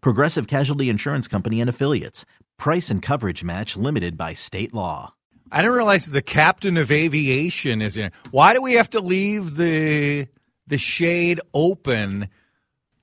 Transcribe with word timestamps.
Progressive 0.00 0.46
Casualty 0.46 0.88
Insurance 0.88 1.28
Company 1.28 1.60
and 1.60 1.70
Affiliates. 1.70 2.24
Price 2.58 2.90
and 2.90 3.02
coverage 3.02 3.44
match 3.44 3.76
limited 3.76 4.16
by 4.16 4.32
state 4.34 4.72
law. 4.72 5.12
I 5.52 5.58
didn't 5.58 5.74
realize 5.76 6.06
the 6.06 6.22
captain 6.22 6.76
of 6.76 6.90
aviation 6.90 7.80
is 7.80 7.96
in. 7.96 8.10
Why 8.30 8.52
do 8.52 8.62
we 8.62 8.74
have 8.74 8.90
to 8.90 9.00
leave 9.00 9.56
the 9.56 10.28
the 10.66 10.78
shade 10.78 11.40
open 11.54 12.24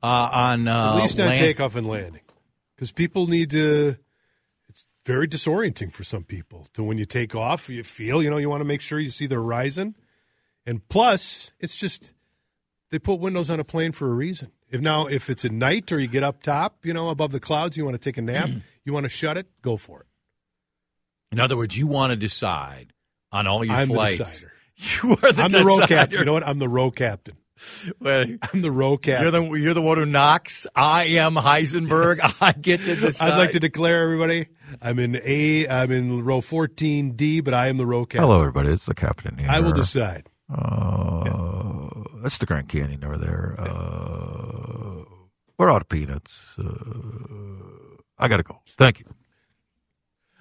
uh, 0.02 0.06
on 0.06 0.68
uh, 0.68 0.96
At 0.98 1.02
least 1.02 1.20
on 1.20 1.28
land- 1.28 1.40
takeoff 1.40 1.76
and 1.76 1.88
landing, 1.88 2.22
because 2.76 2.92
people 2.92 3.28
need 3.28 3.52
to. 3.52 3.96
It's 4.68 4.88
very 5.06 5.28
disorienting 5.28 5.94
for 5.94 6.04
some 6.04 6.24
people. 6.26 6.68
To 6.74 6.84
when 6.84 6.98
you 6.98 7.06
take 7.06 7.34
off, 7.36 7.70
you 7.70 7.84
feel 7.84 8.22
you 8.22 8.30
know 8.30 8.38
you 8.38 8.50
want 8.50 8.62
to 8.62 8.66
make 8.66 8.82
sure 8.82 9.00
you 9.00 9.10
see 9.12 9.28
the 9.28 9.36
horizon, 9.36 9.96
and 10.66 10.86
plus 10.90 11.54
it's 11.60 11.78
just 11.78 12.14
they 12.94 13.00
put 13.00 13.16
windows 13.16 13.50
on 13.50 13.60
a 13.60 13.64
plane 13.64 13.92
for 13.92 14.08
a 14.08 14.14
reason. 14.14 14.52
If 14.70 14.80
now 14.80 15.08
if 15.08 15.28
it's 15.28 15.44
at 15.44 15.52
night 15.52 15.92
or 15.92 15.98
you 15.98 16.08
get 16.08 16.22
up 16.22 16.44
top, 16.44 16.86
you 16.86 16.94
know 16.94 17.10
above 17.10 17.32
the 17.32 17.40
clouds, 17.40 17.76
you 17.76 17.84
want 17.84 17.96
to 17.96 17.98
take 17.98 18.20
a 18.20 18.22
nap, 18.22 18.52
you 18.86 18.94
want 18.94 19.06
to 19.06 19.10
shut 19.10 19.36
it, 19.36 19.48
go 19.64 19.78
for 19.78 20.02
it. 20.02 20.06
In 21.32 21.40
other 21.40 21.58
words, 21.58 21.76
you 21.76 21.88
want 21.88 22.12
to 22.12 22.16
decide 22.16 22.94
on 23.32 23.48
all 23.48 23.66
your 23.66 23.74
I'm 23.74 23.88
flights. 23.88 24.20
decider. 24.20 24.52
You 25.04 25.12
are 25.24 25.32
the 25.32 25.42
I'm 25.44 25.50
the 25.50 25.64
row 25.64 25.88
captain. 25.88 26.20
You 26.20 26.26
know 26.26 26.34
what? 26.34 26.48
I'm 26.48 26.60
the 26.60 26.70
row 26.70 26.92
captain. 26.92 27.36
Well, 28.00 28.26
I'm 28.42 28.62
the 28.62 28.72
row 28.72 28.98
captain. 28.98 29.24
You're 29.24 29.32
the 29.32 29.60
you're 29.60 29.74
the 29.74 29.82
one 29.82 29.98
who 29.98 30.06
knocks. 30.06 30.68
I 30.76 31.04
am 31.06 31.36
Heisenberg. 31.36 32.20
I 32.42 32.52
get 32.52 32.84
to 32.84 32.96
decide. 32.96 33.32
I'd 33.32 33.38
like 33.38 33.52
to 33.52 33.60
declare 33.60 34.04
everybody. 34.04 34.50
I'm 34.82 35.00
in 35.00 35.20
A. 35.24 35.68
I'm 35.68 35.92
in 35.92 36.24
row 36.24 36.42
14D, 36.42 37.44
but 37.44 37.56
I 37.56 37.70
am 37.70 37.78
the 37.78 37.88
row 37.88 38.06
captain. 38.06 38.22
Hello, 38.28 38.40
everybody. 38.40 38.70
It's 38.70 38.86
the 38.86 38.94
captain 38.96 39.38
here. 39.40 39.48
I 39.50 39.62
will 39.62 39.74
decide. 39.74 40.30
Uh, 40.54 41.73
That's 42.24 42.38
the 42.38 42.46
Grand 42.46 42.70
Canyon 42.70 43.04
over 43.04 43.18
there. 43.18 43.56
Uh, 43.60 45.04
we're 45.58 45.70
out 45.72 45.82
of 45.82 45.90
peanuts. 45.90 46.56
Uh, 46.58 47.98
I 48.18 48.28
got 48.30 48.38
to 48.38 48.44
go. 48.44 48.60
Thank 48.78 49.00
you. 49.02 49.06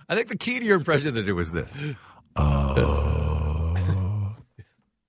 I 0.08 0.14
think 0.14 0.28
the 0.28 0.36
key 0.38 0.60
to 0.60 0.64
your 0.64 0.76
impression 0.78 1.14
that 1.14 1.28
it 1.28 1.32
was 1.32 1.52
this. 1.52 1.70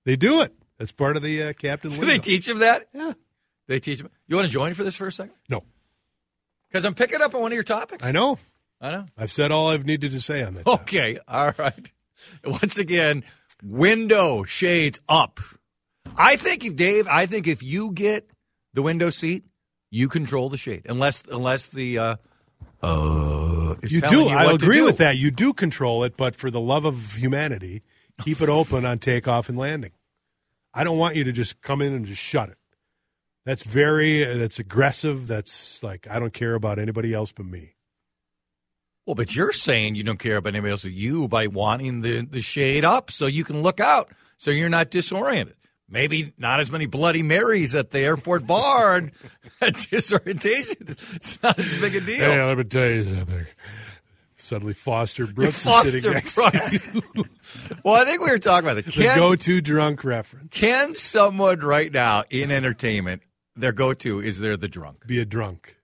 They 0.04 0.16
do 0.16 0.42
it. 0.42 0.52
That's 0.78 0.92
part 0.92 1.16
of 1.16 1.22
the 1.22 1.44
uh, 1.44 1.52
captain. 1.54 1.90
Do 1.90 2.04
they 2.04 2.18
teach 2.18 2.46
him 2.46 2.58
that? 2.58 2.88
Yeah. 2.92 3.14
They 3.68 3.80
teach 3.80 4.00
him. 4.00 4.10
You 4.26 4.36
want 4.36 4.46
to 4.48 4.52
join 4.52 4.74
for 4.74 4.84
this 4.84 4.94
for 4.96 5.06
a 5.06 5.12
second? 5.12 5.32
No, 5.48 5.60
Because 6.68 6.84
I'm 6.84 6.94
picking 6.94 7.22
up 7.22 7.34
on 7.34 7.40
one 7.40 7.52
of 7.52 7.54
your 7.54 7.62
topics. 7.64 8.04
I 8.04 8.12
know. 8.12 8.38
I 8.82 8.90
know. 8.90 9.06
I've 9.16 9.32
said 9.32 9.50
all 9.50 9.68
I've 9.68 9.86
needed 9.86 10.10
to 10.10 10.20
say 10.20 10.42
on 10.42 10.54
that. 10.54 10.66
topic. 10.66 10.82
Okay. 10.82 11.18
All 11.26 11.54
right. 11.56 11.90
Once 12.44 12.76
again, 12.76 13.24
window 13.62 14.42
shades 14.42 15.00
up. 15.08 15.40
I 16.16 16.36
think 16.36 16.64
if 16.64 16.76
Dave, 16.76 17.08
I 17.08 17.26
think 17.26 17.46
if 17.46 17.62
you 17.62 17.92
get 17.92 18.30
the 18.72 18.82
window 18.82 19.10
seat, 19.10 19.44
you 19.90 20.08
control 20.08 20.48
the 20.48 20.56
shade, 20.58 20.82
unless 20.88 21.22
unless 21.30 21.68
the 21.68 21.98
uh, 21.98 22.16
uh 22.82 23.74
You 23.82 24.00
do. 24.00 24.20
You 24.22 24.28
I 24.28 24.52
agree 24.52 24.78
do. 24.78 24.84
with 24.84 24.98
that. 24.98 25.16
You 25.16 25.30
do 25.30 25.52
control 25.52 26.04
it, 26.04 26.16
but 26.16 26.34
for 26.36 26.50
the 26.50 26.60
love 26.60 26.84
of 26.84 27.14
humanity, 27.16 27.82
keep 28.20 28.40
it 28.40 28.48
open 28.48 28.84
on 28.84 28.98
takeoff 28.98 29.48
and 29.48 29.58
landing. 29.58 29.92
I 30.72 30.82
don't 30.84 30.98
want 30.98 31.14
you 31.16 31.24
to 31.24 31.32
just 31.32 31.60
come 31.62 31.80
in 31.80 31.92
and 31.92 32.04
just 32.04 32.20
shut 32.20 32.48
it. 32.48 32.58
That's 33.46 33.62
very. 33.62 34.24
uh, 34.24 34.36
That's 34.38 34.58
aggressive. 34.58 35.26
That's 35.26 35.82
like 35.82 36.06
I 36.10 36.18
don't 36.18 36.32
care 36.32 36.54
about 36.54 36.78
anybody 36.78 37.12
else 37.14 37.30
but 37.32 37.46
me. 37.46 37.74
Well, 39.06 39.14
but 39.14 39.36
you're 39.36 39.52
saying 39.52 39.96
you 39.96 40.02
don't 40.02 40.18
care 40.18 40.36
about 40.38 40.54
anybody 40.54 40.70
else 40.70 40.84
but 40.84 40.92
you 40.92 41.28
by 41.28 41.46
wanting 41.46 42.00
the, 42.00 42.22
the 42.24 42.40
shade 42.40 42.84
up 42.86 43.10
so 43.10 43.26
you 43.26 43.44
can 43.44 43.62
look 43.62 43.78
out 43.78 44.10
so 44.38 44.50
you're 44.50 44.70
not 44.70 44.90
disoriented. 44.90 45.56
Maybe 45.88 46.32
not 46.38 46.60
as 46.60 46.70
many 46.70 46.86
Bloody 46.86 47.22
Marys 47.22 47.74
at 47.74 47.90
the 47.90 48.00
airport 48.00 48.46
bar 48.46 48.96
and 48.96 49.12
disorientation. 49.90 50.76
It's 50.88 51.42
not 51.42 51.58
as 51.58 51.76
big 51.76 51.94
a 51.96 52.00
deal. 52.00 52.16
Hey, 52.16 52.42
let 52.42 52.56
me 52.58 52.64
tell 52.64 52.88
you 52.88 53.04
something. 53.04 53.46
Suddenly, 54.36 54.74
Foster 54.74 55.26
Brooks 55.26 55.62
Foster 55.62 55.88
is 55.88 55.92
sitting 56.02 56.12
next 56.12 56.34
Brooks. 56.34 56.70
to 56.82 57.02
you. 57.14 57.24
well, 57.84 57.94
I 57.94 58.04
think 58.04 58.20
we 58.22 58.30
were 58.30 58.38
talking 58.38 58.68
about 58.68 58.84
the 58.84 58.90
Can, 58.90 59.16
go-to 59.16 59.60
drunk 59.60 60.04
reference. 60.04 60.58
can 60.58 60.94
someone 60.94 61.60
right 61.60 61.90
now 61.92 62.24
in 62.30 62.50
entertainment, 62.50 63.22
their 63.56 63.72
go 63.72 63.94
to 63.94 64.20
is 64.20 64.40
they're 64.40 64.56
the 64.56 64.68
drunk? 64.68 65.06
Be 65.06 65.18
a 65.20 65.24
drunk. 65.24 65.76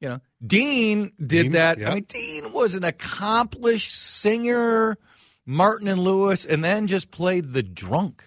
You 0.00 0.08
know, 0.08 0.20
Dean 0.44 1.12
did 1.20 1.42
Dean, 1.44 1.52
that. 1.52 1.78
yeah. 1.78 1.90
I 1.90 1.94
mean, 1.94 2.04
Dean 2.08 2.52
was 2.52 2.74
an 2.74 2.82
accomplished 2.82 3.92
singer, 3.94 4.98
Martin 5.46 5.86
and 5.86 6.00
Lewis, 6.00 6.44
and 6.44 6.64
then 6.64 6.88
just 6.88 7.12
played 7.12 7.50
the 7.50 7.62
drunk. 7.62 8.24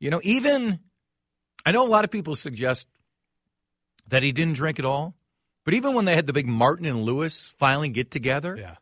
You 0.00 0.10
know, 0.10 0.20
even 0.22 0.80
I 1.66 1.72
know 1.72 1.86
a 1.86 1.88
lot 1.88 2.04
of 2.04 2.10
people 2.10 2.36
suggest 2.36 2.88
that 4.08 4.22
he 4.22 4.32
didn't 4.32 4.54
drink 4.54 4.78
at 4.78 4.84
all, 4.84 5.14
but 5.64 5.74
even 5.74 5.94
when 5.94 6.04
they 6.04 6.14
had 6.14 6.26
the 6.26 6.32
big 6.32 6.46
Martin 6.46 6.86
and 6.86 7.02
Lewis 7.02 7.46
finally 7.58 7.88
get 7.88 8.10
together, 8.10 8.56
Yeah. 8.56 8.76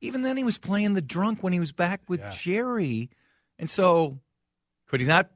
even 0.00 0.22
then 0.22 0.36
he 0.36 0.44
was 0.44 0.58
playing 0.58 0.94
the 0.94 1.02
drunk 1.02 1.42
when 1.42 1.52
he 1.52 1.60
was 1.60 1.72
back 1.72 2.02
with 2.08 2.20
Yeah. 2.20 2.30
Jerry. 2.30 3.10
And 3.58 3.68
so 3.68 4.20
could 4.86 5.00
he 5.00 5.06
not 5.06 5.30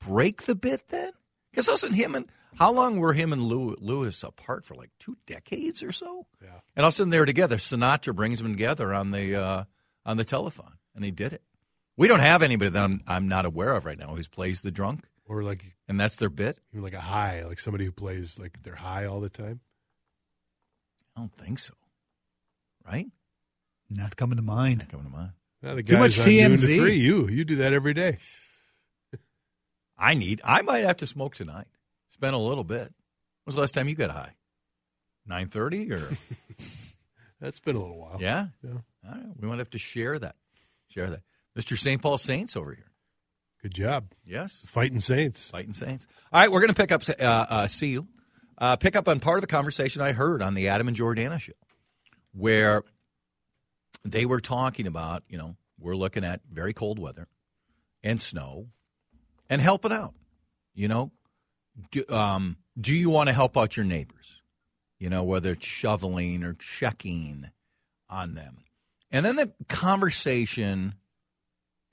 break 0.00 0.42
the 0.42 0.54
bit 0.54 0.88
then? 0.88 1.12
Because 1.50 1.68
wasn't 1.68 1.94
him 1.94 2.14
and 2.14 2.26
how 2.56 2.72
long 2.72 2.98
were 2.98 3.12
him 3.12 3.32
and 3.32 3.42
Lewis 3.42 4.22
apart 4.22 4.64
for 4.64 4.74
like 4.74 4.90
two 4.98 5.16
decades 5.26 5.82
or 5.82 5.92
so? 5.92 6.26
Yeah. 6.42 6.60
And 6.76 6.84
all 6.84 6.88
of 6.88 6.94
a 6.94 6.96
sudden 6.96 7.10
they're 7.10 7.24
together. 7.24 7.56
Sinatra 7.56 8.14
brings 8.14 8.40
them 8.40 8.52
together 8.52 8.94
on 8.94 9.10
the 9.10 9.34
uh, 9.36 9.64
on 10.06 10.16
the 10.16 10.24
telephone, 10.24 10.74
and 10.94 11.04
he 11.04 11.10
did 11.10 11.32
it. 11.32 11.42
We 11.96 12.08
don't 12.08 12.20
have 12.20 12.42
anybody 12.42 12.70
that 12.70 12.82
I'm, 12.82 13.02
I'm 13.06 13.28
not 13.28 13.44
aware 13.46 13.74
of 13.74 13.84
right 13.84 13.98
now 13.98 14.14
who 14.14 14.22
plays 14.24 14.62
the 14.62 14.70
drunk, 14.70 15.04
Or 15.26 15.42
like 15.42 15.64
and 15.88 15.98
that's 16.00 16.16
their 16.16 16.28
bit. 16.30 16.58
even 16.72 16.82
like 16.82 16.94
a 16.94 17.00
high, 17.00 17.44
like 17.44 17.60
somebody 17.60 17.84
who 17.84 17.92
plays 17.92 18.38
like 18.38 18.58
they're 18.62 18.74
high 18.74 19.06
all 19.06 19.20
the 19.20 19.28
time. 19.28 19.60
I 21.16 21.20
don't 21.20 21.32
think 21.32 21.58
so. 21.60 21.74
Right? 22.86 23.06
Not 23.88 24.16
coming 24.16 24.36
to 24.36 24.42
mind. 24.42 24.80
Not 24.80 24.88
coming 24.90 25.06
to 25.06 25.12
mind. 25.12 25.30
Well, 25.62 25.76
the 25.76 25.82
Too 25.82 25.96
much 25.98 26.18
guys 26.18 26.26
on 26.26 26.32
noon 26.34 26.58
to 26.58 26.66
TMZ. 26.66 26.76
Three, 26.78 26.96
you 26.96 27.28
you 27.28 27.44
do 27.44 27.56
that 27.56 27.72
every 27.72 27.94
day. 27.94 28.18
I 29.96 30.14
need. 30.14 30.40
I 30.44 30.62
might 30.62 30.84
have 30.84 30.96
to 30.98 31.06
smoke 31.06 31.34
tonight. 31.34 31.66
It's 32.08 32.16
a 32.20 32.36
little 32.36 32.64
bit. 32.64 32.82
When 32.82 32.92
was 33.46 33.54
the 33.54 33.60
last 33.60 33.72
time 33.74 33.88
you 33.88 33.94
got 33.94 34.10
high? 34.10 34.34
Nine 35.26 35.48
thirty 35.48 35.90
or 35.92 36.10
That's 37.40 37.60
been 37.60 37.76
a 37.76 37.78
little 37.78 37.98
while. 37.98 38.18
yeah? 38.20 38.46
Yeah. 38.62 38.70
All 39.06 39.12
right, 39.12 39.24
we 39.40 39.48
might 39.48 39.58
have 39.58 39.70
to 39.70 39.78
share 39.78 40.18
that. 40.18 40.34
Share 40.88 41.10
that. 41.10 41.20
Mr. 41.58 41.78
St. 41.78 42.00
Paul 42.02 42.18
Saints 42.18 42.56
over 42.56 42.72
here. 42.74 42.90
Good 43.62 43.74
job, 43.74 44.12
Yes, 44.26 44.64
fighting 44.66 45.00
Saints. 45.00 45.50
fighting 45.50 45.72
Saints. 45.72 46.06
All 46.32 46.40
right, 46.40 46.50
we're 46.52 46.60
going 46.60 46.74
to 46.74 46.74
pick 46.74 46.92
up. 46.92 47.02
Uh, 47.08 47.22
uh, 47.22 47.66
see 47.66 47.88
you. 47.88 48.06
Uh, 48.58 48.76
pick 48.76 48.94
up 48.94 49.08
on 49.08 49.20
part 49.20 49.38
of 49.38 49.40
the 49.40 49.46
conversation 49.46 50.02
I 50.02 50.12
heard 50.12 50.42
on 50.42 50.54
the 50.54 50.68
Adam 50.68 50.86
and 50.86 50.96
Jordana 50.96 51.40
show, 51.40 51.52
where 52.32 52.82
they 54.04 54.26
were 54.26 54.40
talking 54.40 54.86
about. 54.86 55.22
You 55.28 55.38
know, 55.38 55.56
we're 55.78 55.96
looking 55.96 56.24
at 56.24 56.40
very 56.52 56.74
cold 56.74 56.98
weather 56.98 57.26
and 58.02 58.20
snow, 58.20 58.66
and 59.48 59.62
helping 59.62 59.92
out. 59.92 60.12
You 60.74 60.88
know, 60.88 61.10
do, 61.90 62.04
um, 62.10 62.56
do 62.78 62.92
you 62.92 63.08
want 63.08 63.28
to 63.28 63.32
help 63.32 63.56
out 63.56 63.76
your 63.78 63.86
neighbors? 63.86 64.42
You 64.98 65.08
know, 65.08 65.22
whether 65.22 65.52
it's 65.52 65.66
shoveling 65.66 66.44
or 66.44 66.52
checking 66.52 67.48
on 68.10 68.34
them. 68.34 68.58
And 69.10 69.24
then 69.24 69.36
the 69.36 69.52
conversation 69.68 70.94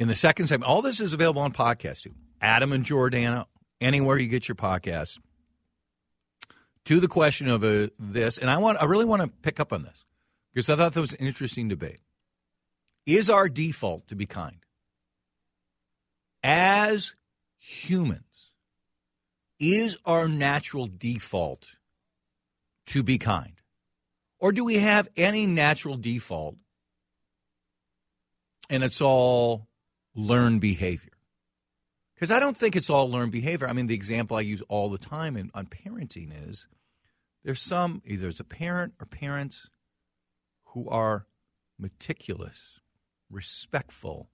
in 0.02 0.08
the 0.08 0.16
second 0.16 0.48
segment, 0.48 0.68
all 0.68 0.82
this 0.82 1.00
is 1.00 1.14
available 1.14 1.44
on 1.44 1.54
podcast 1.54 2.02
too. 2.02 2.16
Adam 2.42 2.74
and 2.74 2.84
Jordana, 2.84 3.46
anywhere 3.80 4.18
you 4.18 4.28
get 4.28 4.48
your 4.48 4.56
podcasts. 4.56 5.20
To 6.86 7.00
the 7.00 7.08
question 7.08 7.48
of 7.48 7.64
uh, 7.64 7.90
this, 8.00 8.40
and 8.40 8.50
I 8.50 8.58
want, 8.58 8.82
I 8.82 8.86
really 8.86 9.06
want 9.06 9.22
to 9.22 9.28
pick 9.28 9.60
up 9.60 9.72
on 9.72 9.84
this 9.84 10.04
because 10.52 10.72
I 10.72 10.76
thought 10.76 10.94
that 10.94 11.02
was 11.02 11.14
an 11.14 11.28
interesting 11.28 11.68
debate. 11.68 12.00
Is 13.06 13.30
our 13.30 13.48
default 13.48 14.08
to 14.08 14.16
be 14.16 14.26
kind? 14.26 14.66
As 16.42 17.14
humans, 17.60 18.24
is 19.60 19.98
our 20.04 20.28
natural 20.28 20.88
default 20.88 21.76
to 22.88 23.04
be 23.04 23.20
kind? 23.20 23.54
Or 24.40 24.52
do 24.52 24.64
we 24.64 24.80
have 24.80 25.08
any 25.16 25.46
natural 25.46 25.96
default 25.96 26.56
and 28.68 28.84
it's 28.84 29.02
all 29.02 29.68
learned 30.16 30.62
behavior? 30.62 31.12
Because 32.16 32.32
I 32.32 32.40
don't 32.40 32.56
think 32.56 32.76
it's 32.76 32.90
all 32.90 33.10
learned 33.10 33.32
behavior. 33.32 33.68
I 33.68 33.74
mean, 33.74 33.88
the 33.88 33.96
example 33.96 34.38
I 34.38 34.42
use 34.42 34.62
all 34.70 34.90
the 34.90 34.98
time 34.98 35.36
in, 35.36 35.50
on 35.54 35.66
parenting 35.66 36.32
is 36.48 36.68
there's 37.44 37.62
some, 37.62 38.02
either 38.06 38.28
it's 38.28 38.40
a 38.40 38.44
parent 38.44 38.94
or 39.00 39.06
parents 39.06 39.70
who 40.66 40.88
are 40.88 41.26
meticulous, 41.80 42.80
respectful, 43.30 44.30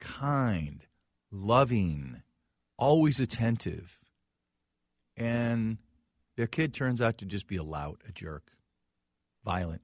kind, 0.00 0.86
loving, 1.30 2.22
always 2.78 3.18
attentive, 3.18 3.98
and 5.16 5.78
their 6.36 6.46
kid 6.46 6.72
turns 6.72 7.00
out 7.00 7.18
to 7.18 7.26
just 7.26 7.46
be 7.46 7.56
a 7.56 7.62
lout, 7.62 8.00
a 8.08 8.12
jerk, 8.12 8.52
violent. 9.44 9.82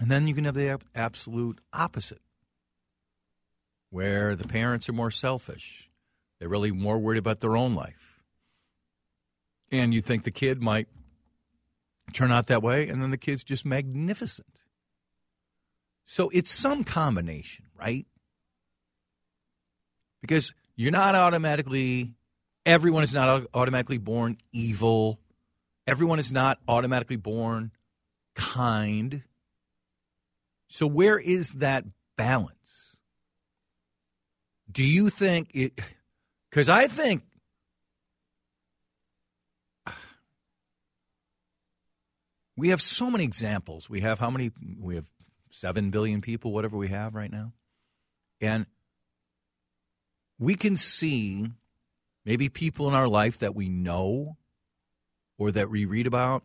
And 0.00 0.10
then 0.10 0.26
you 0.26 0.34
can 0.34 0.44
have 0.44 0.54
the 0.54 0.78
absolute 0.94 1.60
opposite, 1.72 2.22
where 3.94 4.34
the 4.34 4.48
parents 4.48 4.88
are 4.88 4.92
more 4.92 5.12
selfish. 5.12 5.88
They're 6.40 6.48
really 6.48 6.72
more 6.72 6.98
worried 6.98 7.18
about 7.18 7.38
their 7.38 7.56
own 7.56 7.76
life. 7.76 8.20
And 9.70 9.94
you 9.94 10.00
think 10.00 10.24
the 10.24 10.32
kid 10.32 10.60
might 10.60 10.88
turn 12.12 12.32
out 12.32 12.48
that 12.48 12.60
way, 12.60 12.88
and 12.88 13.00
then 13.00 13.12
the 13.12 13.16
kid's 13.16 13.44
just 13.44 13.64
magnificent. 13.64 14.62
So 16.06 16.28
it's 16.30 16.50
some 16.50 16.82
combination, 16.82 17.66
right? 17.78 18.04
Because 20.20 20.52
you're 20.74 20.90
not 20.90 21.14
automatically, 21.14 22.14
everyone 22.66 23.04
is 23.04 23.14
not 23.14 23.44
automatically 23.54 23.98
born 23.98 24.38
evil. 24.50 25.20
Everyone 25.86 26.18
is 26.18 26.32
not 26.32 26.58
automatically 26.66 27.14
born 27.14 27.70
kind. 28.34 29.22
So 30.66 30.84
where 30.88 31.16
is 31.16 31.52
that 31.52 31.84
balance? 32.16 32.83
Do 34.74 34.84
you 34.84 35.08
think 35.08 35.50
it, 35.54 35.80
because 36.50 36.68
I 36.68 36.88
think 36.88 37.22
we 42.56 42.68
have 42.70 42.82
so 42.82 43.08
many 43.08 43.22
examples. 43.22 43.88
We 43.88 44.00
have 44.00 44.18
how 44.18 44.30
many? 44.30 44.50
We 44.80 44.96
have 44.96 45.06
7 45.50 45.90
billion 45.90 46.20
people, 46.20 46.52
whatever 46.52 46.76
we 46.76 46.88
have 46.88 47.14
right 47.14 47.30
now. 47.30 47.52
And 48.40 48.66
we 50.40 50.56
can 50.56 50.76
see 50.76 51.46
maybe 52.24 52.48
people 52.48 52.88
in 52.88 52.94
our 52.94 53.08
life 53.08 53.38
that 53.38 53.54
we 53.54 53.68
know 53.68 54.36
or 55.38 55.52
that 55.52 55.70
we 55.70 55.84
read 55.84 56.08
about 56.08 56.42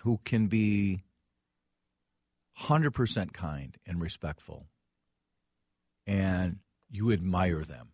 who 0.00 0.18
can 0.24 0.46
be 0.46 1.02
100% 2.62 3.32
kind 3.34 3.76
and 3.86 4.00
respectful. 4.00 4.66
And 6.06 6.58
you 6.92 7.10
admire 7.10 7.64
them. 7.64 7.88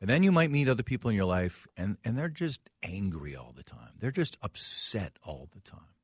And 0.00 0.10
then 0.10 0.24
you 0.24 0.32
might 0.32 0.50
meet 0.50 0.68
other 0.68 0.82
people 0.82 1.08
in 1.10 1.16
your 1.16 1.24
life 1.24 1.66
and, 1.76 1.96
and 2.04 2.18
they're 2.18 2.28
just 2.28 2.60
angry 2.82 3.36
all 3.36 3.52
the 3.56 3.62
time. 3.62 3.92
They're 3.98 4.10
just 4.10 4.36
upset 4.42 5.12
all 5.22 5.48
the 5.54 5.60
time. 5.60 5.94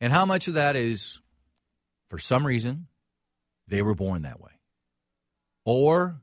And 0.00 0.12
how 0.12 0.26
much 0.26 0.48
of 0.48 0.54
that 0.54 0.74
is 0.74 1.20
for 2.10 2.18
some 2.18 2.44
reason 2.44 2.88
they 3.68 3.82
were 3.82 3.94
born 3.94 4.22
that 4.22 4.40
way? 4.40 4.50
Or 5.64 6.20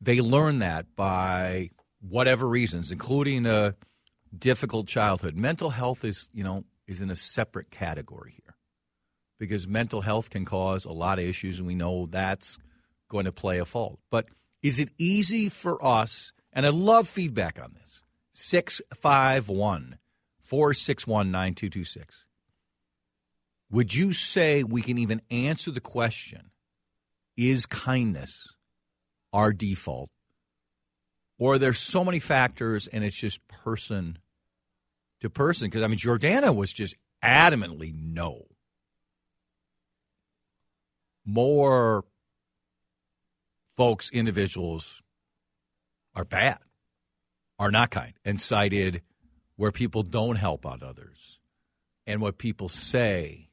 they 0.00 0.22
learn 0.22 0.60
that 0.60 0.96
by 0.96 1.70
whatever 2.00 2.48
reasons, 2.48 2.90
including 2.90 3.44
a 3.44 3.74
difficult 4.36 4.86
childhood. 4.86 5.36
Mental 5.36 5.70
health 5.70 6.02
is, 6.02 6.30
you 6.32 6.44
know, 6.44 6.64
is 6.86 7.02
in 7.02 7.10
a 7.10 7.16
separate 7.16 7.70
category 7.70 8.32
here 8.42 8.54
because 9.38 9.66
mental 9.66 10.00
health 10.00 10.30
can 10.30 10.44
cause 10.44 10.84
a 10.84 10.92
lot 10.92 11.18
of 11.18 11.24
issues, 11.26 11.58
and 11.58 11.66
we 11.66 11.74
know 11.74 12.06
that's 12.06 12.58
going 13.08 13.24
to 13.24 13.32
play 13.32 13.58
a 13.58 13.64
fault. 13.64 13.98
But 14.10 14.26
is 14.62 14.78
it 14.78 14.90
easy 14.98 15.48
for 15.48 15.84
us? 15.84 16.32
And 16.52 16.66
I 16.66 16.70
love 16.70 17.08
feedback 17.08 17.60
on 17.62 17.74
this 17.74 18.02
651 18.32 19.98
461 20.40 21.30
9226. 21.30 22.24
Would 23.70 23.94
you 23.94 24.12
say 24.12 24.62
we 24.62 24.80
can 24.80 24.98
even 24.98 25.22
answer 25.30 25.70
the 25.70 25.80
question 25.80 26.50
is 27.36 27.66
kindness 27.66 28.54
our 29.32 29.52
default? 29.52 30.10
Or 31.38 31.58
there's 31.58 31.78
so 31.78 32.04
many 32.04 32.18
factors 32.18 32.86
and 32.86 33.04
it's 33.04 33.16
just 33.16 33.46
person 33.48 34.18
to 35.20 35.28
person? 35.28 35.66
Because, 35.66 35.82
I 35.82 35.88
mean, 35.88 35.98
Jordana 35.98 36.54
was 36.54 36.72
just 36.72 36.94
adamantly 37.22 37.92
no. 37.94 38.46
More 41.24 42.04
folks, 43.76 44.10
individuals 44.10 45.02
are 46.14 46.24
bad, 46.24 46.58
are 47.58 47.70
not 47.70 47.90
kind, 47.90 48.14
and 48.24 48.40
cited 48.40 49.02
where 49.56 49.72
people 49.72 50.02
don't 50.02 50.36
help 50.36 50.66
out 50.66 50.82
others 50.82 51.38
and 52.06 52.20
what 52.20 52.38
people 52.38 52.68
say 52.68 53.48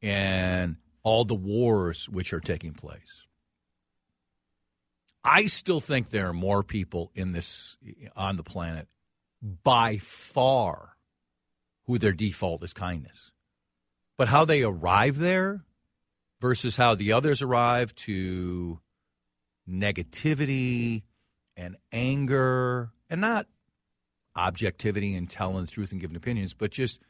and 0.00 0.76
all 1.02 1.24
the 1.24 1.34
wars 1.34 2.08
which 2.08 2.32
are 2.32 2.40
taking 2.40 2.72
place. 2.72 3.26
I 5.24 5.46
still 5.46 5.80
think 5.80 6.10
there 6.10 6.28
are 6.28 6.34
more 6.34 6.62
people 6.64 7.12
in 7.14 7.32
this 7.32 7.76
on 8.16 8.36
the 8.36 8.42
planet 8.42 8.88
by 9.62 9.98
far 9.98 10.96
who 11.86 11.98
their 11.98 12.12
default 12.12 12.62
is 12.64 12.72
kindness. 12.72 13.30
But 14.16 14.28
how 14.28 14.44
they 14.44 14.62
arrive 14.62 15.18
there 15.18 15.64
versus 16.40 16.76
how 16.76 16.94
the 16.94 17.12
others 17.12 17.40
arrive 17.42 17.94
to 17.94 18.80
negativity 19.68 21.02
and 21.56 21.76
anger 21.92 22.90
and 23.08 23.20
not 23.20 23.46
objectivity 24.34 25.14
and 25.14 25.28
telling 25.28 25.64
the 25.64 25.70
truth 25.70 25.92
and 25.92 26.00
giving 26.00 26.16
opinions, 26.16 26.54
but 26.54 26.70
just 26.70 27.00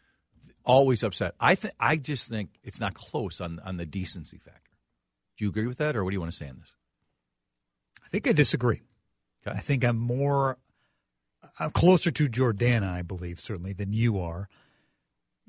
always 0.65 1.03
upset. 1.03 1.35
I 1.41 1.55
think 1.55 1.75
I 1.79 1.97
just 1.97 2.29
think 2.29 2.51
it's 2.63 2.81
not 2.81 2.95
close 2.95 3.41
on 3.41 3.61
on 3.65 3.77
the 3.77 3.87
decency 3.87 4.39
factor. 4.39 4.59
Do 5.37 5.45
you 5.45 5.51
agree 5.51 5.67
with 5.67 5.79
that, 5.79 5.97
or 5.97 6.05
what 6.05 6.11
do 6.11 6.15
you 6.15 6.21
want 6.21 6.33
to 6.33 6.37
say 6.37 6.49
on 6.49 6.59
this? 6.59 6.75
I 8.05 8.09
think 8.09 8.29
I 8.29 8.33
disagree. 8.33 8.83
Okay. 9.47 9.57
I 9.57 9.61
think 9.61 9.85
I'm 9.85 9.99
more, 9.99 10.59
I'm 11.59 11.71
closer 11.71 12.11
to 12.11 12.29
Jordana, 12.29 12.93
I 12.93 13.03
believe, 13.03 13.41
certainly, 13.41 13.73
than 13.73 13.93
you 13.93 14.21
are, 14.21 14.49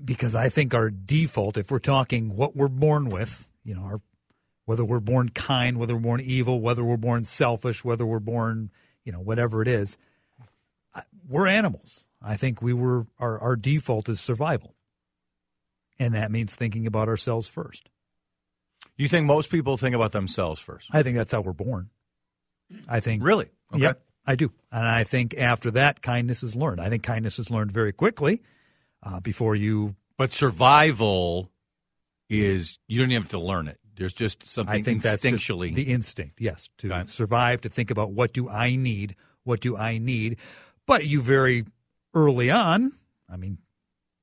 because 0.03 0.33
I 0.35 0.49
think 0.49 0.73
our 0.73 0.89
default, 0.89 1.57
if 1.57 1.69
we're 1.69 1.79
talking 1.79 2.35
what 2.35 2.55
we're 2.55 2.69
born 2.69 3.09
with, 3.09 3.49
you 3.63 3.75
know, 3.75 3.81
our, 3.81 4.01
whether 4.65 4.85
we're 4.85 4.99
born 4.99 5.29
kind, 5.29 5.77
whether 5.77 5.95
we're 5.95 6.01
born 6.01 6.21
evil, 6.21 6.59
whether 6.59 6.83
we're 6.83 6.97
born 6.97 7.25
selfish, 7.25 7.83
whether 7.83 8.05
we're 8.05 8.19
born, 8.19 8.71
you 9.03 9.11
know, 9.11 9.19
whatever 9.19 9.61
it 9.61 9.67
is, 9.67 9.97
we're 11.27 11.47
animals. 11.47 12.05
I 12.21 12.37
think 12.37 12.61
we 12.61 12.73
were, 12.73 13.07
our, 13.19 13.39
our 13.39 13.55
default 13.55 14.07
is 14.07 14.21
survival. 14.21 14.75
And 15.99 16.15
that 16.15 16.31
means 16.31 16.55
thinking 16.55 16.87
about 16.87 17.07
ourselves 17.07 17.47
first. 17.47 17.89
You 18.97 19.07
think 19.07 19.25
most 19.25 19.49
people 19.49 19.77
think 19.77 19.95
about 19.95 20.11
themselves 20.11 20.59
first? 20.61 20.89
I 20.93 21.03
think 21.03 21.17
that's 21.17 21.31
how 21.31 21.41
we're 21.41 21.53
born. 21.53 21.89
I 22.87 22.99
think 22.99 23.23
Really? 23.23 23.49
Okay. 23.73 23.83
Yep, 23.83 24.01
I 24.25 24.35
do. 24.35 24.51
And 24.71 24.87
I 24.87 25.03
think 25.03 25.35
after 25.37 25.71
that, 25.71 26.01
kindness 26.01 26.43
is 26.43 26.55
learned. 26.55 26.79
I 26.79 26.89
think 26.89 27.03
kindness 27.03 27.39
is 27.39 27.51
learned 27.51 27.71
very 27.71 27.91
quickly 27.91 28.41
uh, 29.01 29.19
before 29.19 29.55
you. 29.55 29.95
But 30.17 30.33
survival 30.33 31.51
is 32.29 32.79
you 32.87 32.99
don't 32.99 33.11
even 33.11 33.23
have 33.23 33.31
to 33.31 33.39
learn 33.39 33.67
it. 33.67 33.79
There's 33.95 34.13
just 34.13 34.47
something 34.47 34.73
I 34.73 34.81
think 34.81 35.03
that's 35.03 35.23
instinctually. 35.23 35.73
the 35.73 35.83
instinct, 35.83 36.41
yes, 36.41 36.69
to 36.79 37.05
survive, 37.07 37.61
to 37.61 37.69
think 37.69 37.91
about 37.91 38.11
what 38.11 38.33
do 38.33 38.49
I 38.49 38.75
need, 38.75 39.15
what 39.43 39.59
do 39.59 39.77
I 39.77 39.97
need. 39.97 40.37
But 40.85 41.05
you 41.05 41.21
very 41.21 41.65
early 42.13 42.49
on, 42.49 42.93
I 43.29 43.37
mean, 43.37 43.59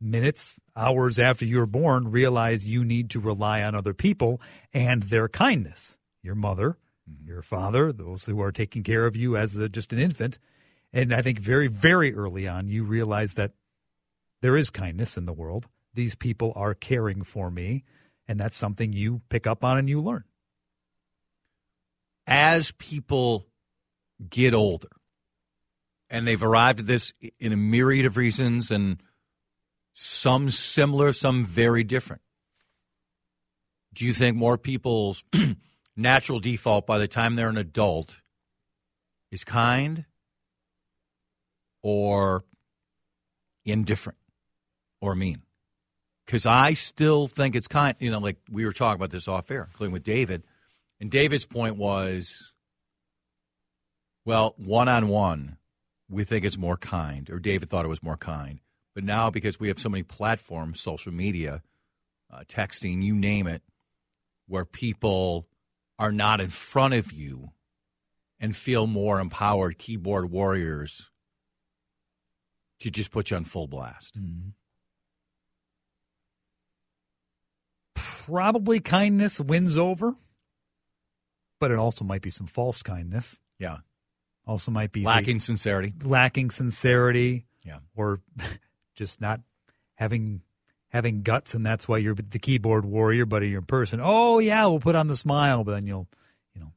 minutes, 0.00 0.56
hours 0.76 1.18
after 1.18 1.44
you're 1.44 1.66
born, 1.66 2.10
realize 2.10 2.64
you 2.64 2.84
need 2.84 3.10
to 3.10 3.20
rely 3.20 3.62
on 3.62 3.74
other 3.74 3.94
people 3.94 4.40
and 4.72 5.04
their 5.04 5.28
kindness. 5.28 5.98
Your 6.22 6.34
mother, 6.34 6.78
mm-hmm. 7.08 7.28
your 7.28 7.42
father, 7.42 7.92
those 7.92 8.26
who 8.26 8.40
are 8.40 8.52
taking 8.52 8.82
care 8.82 9.06
of 9.06 9.16
you 9.16 9.36
as 9.36 9.56
a, 9.56 9.68
just 9.68 9.92
an 9.92 9.98
infant. 9.98 10.38
And 10.92 11.14
I 11.14 11.22
think 11.22 11.38
very, 11.38 11.68
very 11.68 12.14
early 12.14 12.48
on, 12.48 12.68
you 12.68 12.84
realize 12.84 13.34
that 13.34 13.52
there 14.42 14.56
is 14.56 14.70
kindness 14.70 15.16
in 15.16 15.26
the 15.26 15.32
world. 15.32 15.66
These 15.94 16.14
people 16.14 16.52
are 16.56 16.74
caring 16.74 17.22
for 17.22 17.50
me. 17.50 17.84
And 18.30 18.38
that's 18.38 18.56
something 18.56 18.92
you 18.92 19.22
pick 19.28 19.48
up 19.48 19.64
on 19.64 19.76
and 19.76 19.88
you 19.88 20.00
learn. 20.00 20.22
as 22.28 22.70
people 22.78 23.48
get 24.30 24.54
older, 24.54 24.88
and 26.08 26.28
they've 26.28 26.42
arrived 26.42 26.78
at 26.78 26.86
this 26.86 27.12
in 27.40 27.52
a 27.52 27.56
myriad 27.56 28.06
of 28.06 28.16
reasons, 28.16 28.70
and 28.70 29.02
Some 29.94 30.48
similar, 30.50 31.12
some 31.12 31.44
very 31.44 31.82
different. 31.82 32.22
Do 33.92 34.04
you 34.06 34.14
think 34.14 34.36
more 34.36 34.56
people's 34.56 35.24
natural 35.96 36.38
default 36.38 36.86
by 36.86 36.98
the 36.98 37.08
time 37.08 37.34
they're 37.34 37.48
an 37.48 37.56
adult 37.56 38.20
is 39.32 39.42
kind 39.42 40.04
or 41.82 42.44
indifferent 43.64 44.18
or 45.00 45.16
mean? 45.16 45.42
Because 46.30 46.46
I 46.46 46.74
still 46.74 47.26
think 47.26 47.56
it's 47.56 47.66
kind. 47.66 47.96
You 47.98 48.12
know, 48.12 48.20
like 48.20 48.36
we 48.48 48.64
were 48.64 48.70
talking 48.70 48.94
about 48.94 49.10
this 49.10 49.26
off 49.26 49.50
air, 49.50 49.66
including 49.68 49.92
with 49.92 50.04
David, 50.04 50.44
and 51.00 51.10
David's 51.10 51.44
point 51.44 51.74
was, 51.74 52.52
well, 54.24 54.54
one 54.56 54.88
on 54.88 55.08
one, 55.08 55.56
we 56.08 56.22
think 56.22 56.44
it's 56.44 56.56
more 56.56 56.76
kind, 56.76 57.28
or 57.30 57.40
David 57.40 57.68
thought 57.68 57.84
it 57.84 57.88
was 57.88 58.00
more 58.00 58.16
kind. 58.16 58.60
But 58.94 59.02
now, 59.02 59.30
because 59.30 59.58
we 59.58 59.66
have 59.66 59.80
so 59.80 59.88
many 59.88 60.04
platforms, 60.04 60.80
social 60.80 61.12
media, 61.12 61.62
uh, 62.32 62.44
texting, 62.46 63.02
you 63.02 63.16
name 63.16 63.48
it, 63.48 63.62
where 64.46 64.64
people 64.64 65.48
are 65.98 66.12
not 66.12 66.40
in 66.40 66.50
front 66.50 66.94
of 66.94 67.10
you 67.10 67.50
and 68.38 68.54
feel 68.54 68.86
more 68.86 69.18
empowered 69.18 69.78
keyboard 69.78 70.30
warriors 70.30 71.10
to 72.78 72.88
just 72.88 73.10
put 73.10 73.32
you 73.32 73.36
on 73.36 73.42
full 73.42 73.66
blast. 73.66 74.16
Mm-hmm. 74.16 74.50
Probably 78.30 78.80
kindness 78.80 79.40
wins 79.40 79.76
over, 79.76 80.14
but 81.58 81.70
it 81.70 81.78
also 81.78 82.04
might 82.04 82.22
be 82.22 82.30
some 82.30 82.46
false 82.46 82.82
kindness. 82.82 83.38
Yeah. 83.58 83.78
Also 84.46 84.70
might 84.70 84.92
be 84.92 85.02
Lacking 85.04 85.36
the- 85.38 85.44
sincerity. 85.44 85.92
lacking 86.04 86.50
sincerity. 86.50 87.46
Yeah. 87.64 87.78
Or 87.94 88.20
just 88.94 89.20
not 89.20 89.40
having 89.94 90.42
having 90.88 91.22
guts, 91.22 91.54
and 91.54 91.64
that's 91.64 91.86
why 91.86 91.98
you're 91.98 92.14
the 92.14 92.38
keyboard 92.38 92.84
warrior, 92.84 93.24
but 93.26 93.42
you're 93.42 93.60
in 93.60 93.66
person. 93.66 94.00
Oh 94.02 94.38
yeah, 94.38 94.66
we'll 94.66 94.80
put 94.80 94.94
on 94.96 95.06
the 95.08 95.16
smile, 95.16 95.62
but 95.64 95.72
then 95.72 95.86
you'll, 95.86 96.08
you 96.54 96.60
know, 96.60 96.72